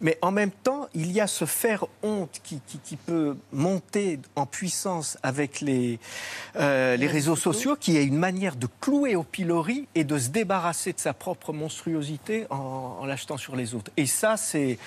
Mais 0.00 0.18
en 0.22 0.30
même 0.30 0.50
temps, 0.50 0.86
il 0.94 1.12
y 1.12 1.20
a 1.20 1.26
ce 1.26 1.44
faire 1.44 1.84
honte 2.02 2.40
qui, 2.42 2.60
qui- 2.66 2.78
qui 2.78 2.96
peut 2.96 3.36
monter 3.52 4.18
en 4.34 4.46
puissance 4.46 5.18
avec 5.22 5.60
les, 5.60 5.98
euh, 6.56 6.96
les 6.96 7.06
réseaux 7.06 7.36
sociaux, 7.36 7.76
qui 7.78 7.96
est 7.96 8.04
une 8.04 8.16
manière 8.16 8.56
de 8.56 8.66
clouer 8.80 9.14
au 9.16 9.22
pilori 9.22 9.86
et 9.94 10.04
de 10.04 10.18
se 10.18 10.28
débarrasser 10.30 10.92
de 10.92 10.98
sa 11.00 11.12
propre 11.12 11.52
monstruosité 11.52 12.46
en, 12.50 12.96
en 13.00 13.04
l'achetant 13.06 13.36
sur 13.36 13.56
les 13.56 13.74
autres. 13.74 13.90
Et 13.96 14.06
ça, 14.06 14.36
c'est. 14.36 14.78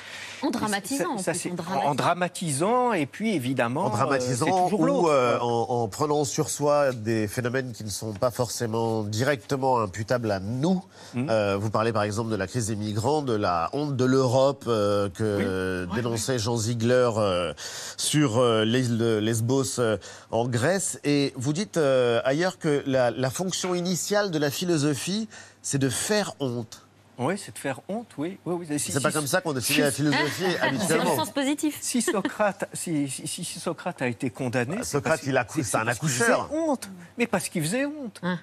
En 0.42 0.50
dramatisant, 0.50 1.14
en 1.14 1.18
Ça, 1.20 1.32
plus, 1.32 1.40
c'est- 1.40 1.50
en 1.50 1.54
en, 1.54 1.56
dramatisant. 1.56 1.94
dramatisant, 1.96 2.94
et 2.94 3.06
puis 3.06 3.36
évidemment. 3.36 3.86
En 3.86 3.88
euh, 3.88 3.98
dramatisant 3.98 4.70
ou 4.72 5.08
euh, 5.10 5.38
en, 5.40 5.46
en 5.84 5.88
prenant 5.88 6.24
sur 6.26 6.50
soi 6.50 6.92
des 6.92 7.28
phénomènes 7.28 7.72
qui 7.72 7.84
ne 7.84 7.90
sont 7.90 8.14
pas 8.14 8.32
forcément 8.32 9.04
directement 9.04 9.80
imputables 9.80 10.32
à 10.32 10.40
nous. 10.40 10.84
Euh, 11.16 11.58
vous 11.60 11.70
parlez 11.70 11.94
par 11.94 12.04
exemple 12.04 12.32
de 12.32 12.36
la 12.36 12.48
crise 12.48 12.68
des 12.68 12.76
migrants, 12.76 13.22
de 13.22 13.34
la 13.36 13.70
honte 13.74 13.96
de 13.96 14.06
l'Europe 14.06 14.66
euh, 14.68 15.03
que 15.10 15.88
dénonçait 15.96 16.40
Jean 16.40 16.58
Ziegler 16.58 17.10
euh, 17.18 17.54
sur 17.98 18.38
euh, 18.40 18.66
l'île 18.66 18.98
de 18.98 19.18
Lesbos 19.18 19.80
euh, 19.80 19.98
en 20.32 20.48
Grèce. 20.48 21.00
Et 21.04 21.34
vous 21.36 21.54
dites 21.54 21.78
ailleurs 21.78 22.60
que 22.60 22.84
la, 22.86 23.12
la 23.12 23.30
fonction 23.30 23.76
initiale 23.76 24.32
de 24.32 24.38
la 24.40 24.52
philosophie, 24.52 25.28
c'est 25.62 25.78
de 25.80 25.90
faire 25.90 26.34
honte. 26.40 26.80
Oui, 27.20 27.36
c'est 27.38 27.54
de 27.54 27.60
faire 27.60 27.80
honte, 27.90 28.08
oui. 28.18 28.40
oui, 28.44 28.66
oui. 28.68 28.80
Si- 28.80 28.92
C'est 28.92 29.00
pas 29.00 29.10
si- 29.12 29.16
comme 29.16 29.28
ça 29.28 29.40
qu'on 29.40 29.54
définit 29.54 29.82
la 29.82 29.92
philosophie 29.92 30.24
C'est 30.40 30.58
dans 30.60 30.64
le 30.66 30.78
habituellement. 30.78 31.16
sens 31.16 31.32
positif. 31.32 31.78
Si 31.80 32.02
Socrate, 32.02 32.68
si, 32.74 33.08
si- 33.08 33.28
si 33.28 33.60
Socrate 33.60 34.02
a 34.02 34.08
été 34.08 34.32
condamné, 34.32 34.78
c'est 34.80 34.94
Socrate, 34.94 35.18
parce 35.20 35.28
il 35.28 35.38
a 35.38 35.44
qu'il- 35.46 35.62
cou- 35.64 35.70
c'est 35.70 35.78
un 35.78 35.88
accoucheur. 35.88 36.48
faisait 36.50 36.58
honte, 36.60 36.90
mais 37.20 37.28
parce 37.28 37.50
qu'il 37.50 37.62
faisait 37.62 37.86
honte. 37.86 38.20
Hein. 38.24 38.40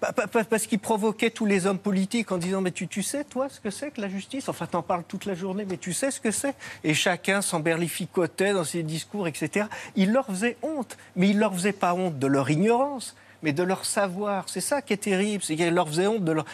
Pa- 0.00 0.12
pa- 0.12 0.26
pa- 0.28 0.44
Parce 0.44 0.66
qu'il 0.66 0.78
provoquait 0.78 1.30
tous 1.30 1.44
les 1.46 1.66
hommes 1.66 1.78
politiques 1.78 2.30
en 2.30 2.38
disant 2.38 2.60
mais 2.60 2.70
tu, 2.70 3.02
sais 3.02 3.24
toi 3.24 3.48
ce 3.48 3.58
que 3.60 3.70
c'est 3.70 3.90
que 3.90 4.00
la 4.00 4.08
justice? 4.08 4.48
Enfin 4.48 4.66
t'en 4.66 4.82
parles 4.82 5.02
toute 5.06 5.24
la 5.26 5.34
journée 5.34 5.66
mais 5.68 5.76
tu 5.76 5.92
sais 5.92 6.10
ce 6.10 6.20
que 6.20 6.30
c'est? 6.30 6.54
Et 6.84 6.94
chacun 6.94 7.42
s'emberlificotait 7.42 8.52
dans 8.52 8.64
ses 8.64 8.82
discours 8.84 9.26
etc. 9.26 9.66
Il 9.96 10.12
leur 10.12 10.26
faisait 10.26 10.56
honte 10.62 10.96
mais 11.16 11.28
il 11.30 11.38
leur 11.38 11.52
faisait 11.52 11.72
pas 11.72 11.94
honte 11.94 12.18
de 12.18 12.26
leur 12.26 12.48
ignorance 12.50 13.16
mais 13.42 13.52
de 13.52 13.62
leur 13.62 13.84
savoir. 13.84 14.44
C'est 14.48 14.60
ça 14.60 14.82
qui 14.82 14.92
est 14.92 14.96
terrible, 14.96 15.42
c'est 15.44 15.54
qu'il 15.56 15.72
leur 15.74 15.88
faisait 15.88 16.06
honte 16.08 16.24
de 16.24 16.32
leur... 16.32 16.44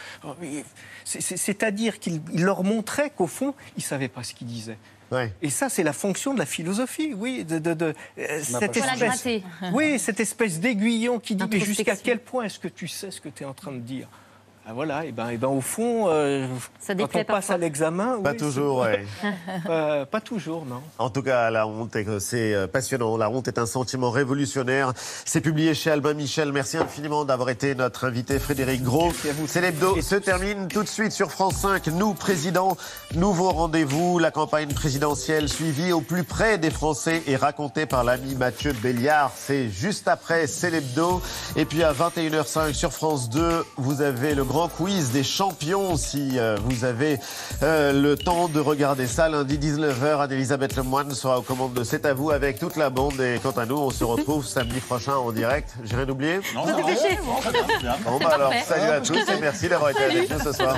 c'est- 1.05 1.21
c'est- 1.23 1.37
C'est-à-dire 1.39 1.99
qu'il 1.99 2.21
il 2.33 2.43
leur 2.45 2.63
montrait 2.65 3.11
qu'au 3.11 3.27
fond, 3.27 3.55
ils 3.77 3.81
ne 3.81 3.85
savaient 3.85 4.09
pas 4.09 4.23
ce 4.23 4.35
qu'ils 4.35 4.47
disaient. 4.47 4.77
Ouais. 5.13 5.33
Et 5.43 5.51
ça, 5.51 5.69
c'est 5.69 5.83
la 5.83 5.93
fonction 5.93 6.35
de 6.35 6.39
la 6.39 6.47
philosophie, 6.47 7.13
oui, 7.15 7.45
de, 7.45 7.59
de- 7.59 7.75
de- 7.75 7.95
euh, 8.19 8.41
cette 8.43 8.77
espèce, 8.77 8.99
gratter. 8.99 9.43
oui, 9.73 9.99
cette 9.99 10.19
espèce 10.21 10.59
d'aiguillon 10.61 11.19
qui 11.21 11.35
dit 11.37 11.45
mais 11.51 11.61
jusqu'à 11.61 11.95
quel 11.97 12.19
point 12.21 12.45
est-ce 12.45 12.59
que 12.59 12.69
tu 12.69 12.89
sais 12.89 13.11
ce 13.11 13.21
que 13.21 13.29
tu 13.29 13.43
es 13.43 13.47
en 13.47 13.55
train 13.55 13.73
de 13.73 13.79
dire? 13.79 14.09
Ah, 14.67 14.73
Voilà, 14.73 15.05
et 15.05 15.13
ben, 15.13 15.29
et 15.29 15.37
ben 15.37 15.49
au 15.49 15.61
fond, 15.61 16.07
euh, 16.09 16.47
Ça 16.81 16.95
quand 16.95 17.05
on 17.05 17.07
passe 17.09 17.27
parfois. 17.27 17.55
à 17.57 17.59
l'examen, 17.59 18.19
Pas 18.23 18.31
oui, 18.31 18.37
toujours, 18.39 18.79
ouais. 18.79 19.05
euh, 19.69 20.07
pas 20.07 20.23
toujours, 20.23 20.65
non. 20.65 20.81
En 20.99 21.11
tout 21.11 21.21
cas, 21.23 21.51
la 21.51 21.67
honte, 21.67 21.95
est- 21.97 22.19
c'est 22.19 22.55
euh, 22.55 22.67
passionnant. 22.67 23.19
La 23.19 23.29
honte 23.29 23.47
est 23.47 23.59
un 23.59 23.67
sentiment 23.67 24.11
révolutionnaire. 24.11 24.95
C'est 25.27 25.43
publié 25.43 25.75
chez 25.75 25.91
Albin 25.91 26.15
Michel. 26.15 26.51
Merci 26.51 26.79
infiniment 26.79 27.27
d'avoir 27.27 27.51
été 27.51 27.75
notre 27.75 28.07
invité, 28.07 28.39
Frédéric 28.39 28.83
Gros. 28.83 29.09
Merci 29.09 29.29
à 29.29 29.33
vous. 29.35 29.47
C'est 29.47 29.61
l'hebdo 29.61 29.97
Et- 29.97 30.03
se 30.03 30.15
termine 30.17 30.67
tout 30.69 30.83
de 30.83 30.89
suite 30.89 31.13
sur 31.13 31.31
France 31.31 31.57
5. 31.57 31.89
Nous, 31.89 32.15
président, 32.15 32.79
nouveau 33.15 33.51
rendez-vous. 33.51 34.19
La 34.19 34.31
campagne 34.31 34.73
présidentielle 34.73 35.51
suivie 35.51 35.93
au 35.93 36.01
plus 36.01 36.25
près 36.25 36.57
des 36.57 36.71
Français 36.71 37.23
et 37.27 37.37
racontée 37.37 37.85
par 37.85 38.03
l'ami 38.03 38.35
Mathieu 38.35 38.73
Béliard. 38.73 39.31
C'est 39.37 39.69
juste 39.69 40.09
après, 40.09 40.47
c'est 40.47 40.71
l'hebdo. 40.71 41.21
Et 41.55 41.67
puis 41.67 41.83
à 41.83 41.93
21h05 41.93 42.73
sur 42.73 42.93
France 42.95 43.29
2, 43.29 43.63
vous 43.77 44.01
avez 44.01 44.35
le 44.35 44.43
grand 44.45 44.54
quiz 44.69 45.11
des 45.11 45.25
champions. 45.25 45.97
Si 45.97 46.39
euh, 46.39 46.57
vous 46.65 46.85
avez 46.85 47.19
euh, 47.63 47.93
le 47.93 48.17
temps 48.17 48.49
de 48.49 48.61
regarder 48.61 49.07
ça, 49.07 49.29
lundi 49.29 49.59
19h, 49.59 50.21
Anne-Elisabeth 50.21 50.77
Lemoine 50.77 51.11
sera 51.13 51.39
aux 51.39 51.43
commandes 51.43 51.75
de 51.75 51.85
C'est 51.85 52.07
à 52.07 52.15
vous 52.15 52.31
avec 52.31 52.59
toute 52.59 52.77
la 52.77 52.91
bande. 52.91 53.21
Et 53.21 53.41
quant 53.43 53.51
à 53.51 53.67
nous, 53.67 53.77
on 53.77 53.91
se 53.91 54.05
retrouve 54.05 54.47
samedi 54.47 54.81
prochain 54.81 55.15
en 55.15 55.33
direct. 55.33 55.75
J'ai 55.85 55.97
rien 55.97 56.09
oublié? 56.09 56.41
Non. 56.55 56.65
Bon, 58.05 58.19
bah 58.19 58.31
alors, 58.35 58.51
parfait. 58.51 58.65
salut 58.67 58.91
à 58.93 59.01
tous 59.01 59.17
et 59.17 59.41
merci 59.41 59.69
d'avoir 59.69 59.91
été 59.91 60.05
avec 60.05 60.31
nous 60.31 60.39
ce 60.39 60.53
soir. 60.53 60.77